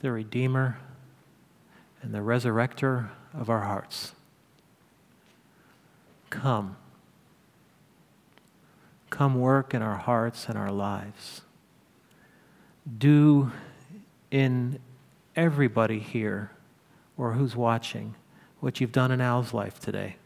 the 0.00 0.10
Redeemer, 0.10 0.78
and 2.02 2.14
the 2.14 2.18
Resurrector 2.18 3.10
of 3.34 3.48
our 3.48 3.60
hearts. 3.60 4.14
Come. 6.30 6.76
Come 9.10 9.40
work 9.40 9.74
in 9.74 9.82
our 9.82 9.96
hearts 9.96 10.46
and 10.48 10.56
our 10.56 10.70
lives. 10.70 11.42
Do 12.98 13.52
in 14.30 14.78
everybody 15.36 15.98
here 15.98 16.52
or 17.20 17.32
who's 17.32 17.54
watching 17.54 18.14
what 18.60 18.80
you've 18.80 18.92
done 18.92 19.10
in 19.10 19.20
Al's 19.20 19.52
life 19.52 19.78
today. 19.78 20.16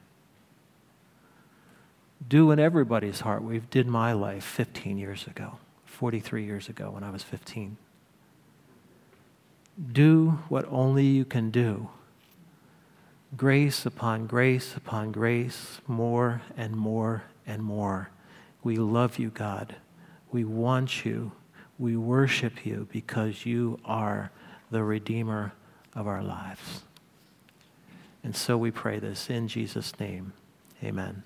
Do 2.27 2.53
in 2.53 2.61
everybody's 2.61 3.21
heart 3.21 3.43
what 3.43 3.55
you 3.55 3.63
did 3.69 3.89
my 3.89 4.13
life 4.13 4.45
15 4.45 4.97
years 4.97 5.27
ago. 5.27 5.59
43 5.87 6.45
years 6.45 6.69
ago 6.69 6.93
when 6.93 7.03
I 7.03 7.11
was 7.11 7.25
15. 7.25 7.77
Do 9.93 10.39
what 10.49 10.65
only 10.69 11.05
you 11.05 11.25
can 11.25 11.51
do. 11.51 11.89
Grace 13.37 13.85
upon 13.85 14.29
grace 14.29 14.77
upon 14.77 15.11
grace, 15.11 15.81
more 15.89 16.43
and 16.57 16.77
more 16.77 17.25
and 17.45 17.65
more. 17.65 18.11
We 18.63 18.77
love 18.77 19.19
you, 19.19 19.31
God. 19.31 19.75
We 20.31 20.45
want 20.45 21.05
you. 21.05 21.33
We 21.77 21.97
worship 21.97 22.65
you 22.65 22.87
because 22.93 23.45
you 23.45 23.81
are 23.85 24.31
the 24.71 24.85
Redeemer 24.85 25.53
of 25.95 26.07
our 26.07 26.23
lives. 26.23 26.83
And 28.23 28.35
so 28.35 28.57
we 28.57 28.71
pray 28.71 28.99
this 28.99 29.29
in 29.29 29.49
Jesus' 29.49 29.99
name. 30.01 30.33
Amen. 30.83 31.23